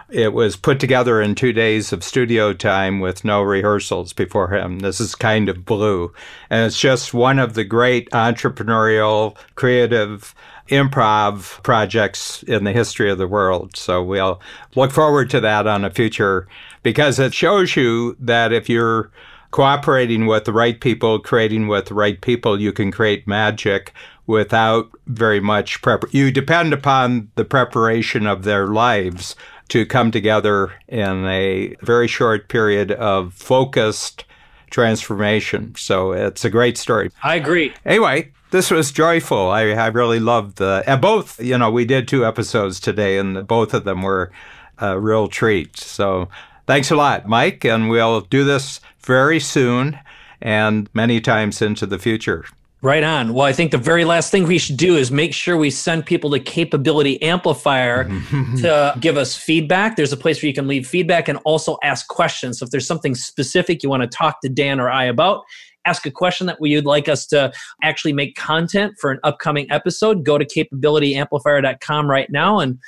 It 0.09 0.35
was 0.35 0.57
put 0.57 0.79
together 0.79 1.23
in 1.23 1.35
two 1.35 1.55
days 1.55 1.93
of 1.93 2.05
studio 2.05 2.53
time 2.53 3.01
with 3.01 3.25
no 3.25 3.41
rehearsals 3.41 4.13
before 4.13 4.55
him. 4.55 4.81
This 4.81 5.01
is 5.01 5.15
kind 5.15 5.49
of 5.49 5.65
blue. 5.65 6.13
And 6.51 6.67
it's 6.67 6.79
just 6.79 7.15
one 7.15 7.39
of 7.39 7.55
the 7.55 7.65
great 7.65 8.11
entrepreneurial, 8.11 9.37
creative 9.55 10.35
improv 10.73 11.63
projects 11.63 12.43
in 12.45 12.65
the 12.65 12.73
history 12.73 13.11
of 13.11 13.19
the 13.19 13.29
world. 13.29 13.77
So 13.77 14.03
we'll 14.03 14.41
look 14.75 14.91
forward 14.91 15.31
to 15.31 15.41
that 15.41 15.67
on 15.67 15.85
a 15.85 15.91
future 15.91 16.49
because 16.83 17.19
it 17.19 17.35
shows 17.35 17.77
you 17.77 18.17
that 18.19 18.53
if 18.53 18.69
you're 18.69 19.11
cooperating 19.51 20.27
with 20.27 20.45
the 20.47 20.53
right 20.53 20.81
people, 20.81 21.19
creating 21.19 21.69
with 21.69 21.87
the 21.87 21.95
right 21.95 22.21
people, 22.21 22.59
you 22.59 22.73
can 22.73 22.91
create 22.91 23.29
magic 23.29 23.93
without 24.27 24.91
very 25.07 25.41
much 25.41 25.83
prep. 25.83 26.05
You 26.13 26.31
depend 26.31 26.73
upon 26.73 27.31
the 27.35 27.45
preparation 27.45 28.27
of 28.27 28.45
their 28.45 28.67
lives 28.67 29.37
to 29.69 29.85
come 29.85 30.11
together 30.11 30.73
in 30.89 31.27
a 31.27 31.75
very 31.83 32.09
short 32.09 32.49
period 32.49 32.93
of 32.93 33.35
focused 33.35 34.25
transformation. 34.71 35.75
So 35.77 36.13
it's 36.13 36.45
a 36.45 36.51
great 36.51 36.79
story. 36.79 37.11
I 37.23 37.37
agree. 37.37 37.75
Anyway, 37.85 38.33
this 38.53 38.71
was 38.71 38.93
joyful. 38.93 39.51
I, 39.51 39.71
I 39.71 39.89
really 39.89 40.21
loved 40.21 40.59
the, 40.59 40.85
and 40.87 41.01
both, 41.01 41.43
you 41.43 41.59
know, 41.59 41.71
we 41.71 41.85
did 41.85 42.07
two 42.07 42.25
episodes 42.25 42.79
today 42.79 43.19
and 43.19 43.47
both 43.47 43.75
of 43.75 43.83
them 43.85 44.03
were 44.03 44.31
a 44.79 44.99
real 44.99 45.27
treat. 45.27 45.77
So 45.77 46.29
Thanks 46.67 46.91
a 46.91 46.97
lot, 46.97 47.27
Mike, 47.27 47.65
and 47.65 47.91
we'll 47.91 48.21
do 48.21 48.45
this 48.45 48.81
very 49.01 49.41
soon 49.41 49.99
and 50.41 50.89
many 50.95 51.21
times 51.21 51.61
into 51.61 51.87
the 51.87 51.99
future. 51.99 52.45
Right 52.83 53.05
on. 53.05 53.35
Well, 53.35 53.47
I 53.47 53.53
think 53.53 53.71
the 53.71 53.79
very 53.79 54.05
last 54.05 54.31
thing 54.31 54.45
we 54.45 54.59
should 54.59 54.77
do 54.77 54.97
is 54.97 55.11
make 55.11 55.35
sure 55.35 55.57
we 55.57 55.71
send 55.71 56.05
people 56.07 56.31
to 56.31 56.41
Capability 56.41 57.21
Amplifier 57.23 58.05
to 58.59 58.97
give 59.01 59.17
us 59.17 59.37
feedback. 59.37 59.97
There's 59.97 60.13
a 60.13 60.17
place 60.17 60.43
where 60.43 60.49
you 60.49 60.55
can 60.55 60.67
leave 60.67 60.87
feedback 60.87 61.29
and 61.29 61.39
also 61.45 61.79
ask 61.83 62.09
questions. 62.09 62.59
So 62.59 62.65
if 62.65 62.71
there's 62.71 62.87
something 62.87 63.15
specific 63.15 63.83
you 63.83 63.91
want 63.91 64.03
to 64.03 64.09
talk 64.09 64.41
to 64.41 64.49
Dan 64.49 64.81
or 64.81 64.91
I 64.91 65.05
about, 65.05 65.45
ask 65.87 66.07
a 66.07 66.11
question 66.11 66.47
that 66.47 66.59
you'd 66.61 66.85
like 66.85 67.09
us 67.09 67.27
to 67.27 67.53
actually 67.83 68.13
make 68.13 68.37
content 68.37 68.95
for 69.01 69.11
an 69.11 69.19
upcoming 69.25 69.71
episode, 69.71 70.25
go 70.25 70.39
to 70.39 70.45
capabilityamplifier.com 70.45 72.11
right 72.11 72.31
now 72.31 72.59
and 72.61 72.79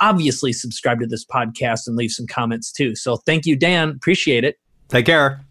obviously 0.00 0.52
subscribe 0.52 1.00
to 1.00 1.06
this 1.06 1.24
podcast 1.24 1.86
and 1.86 1.96
leave 1.96 2.10
some 2.10 2.26
comments 2.26 2.72
too. 2.72 2.94
So 2.94 3.16
thank 3.16 3.46
you, 3.46 3.56
Dan. 3.56 3.90
Appreciate 3.90 4.44
it. 4.44 4.58
Take 4.88 5.06
care. 5.06 5.44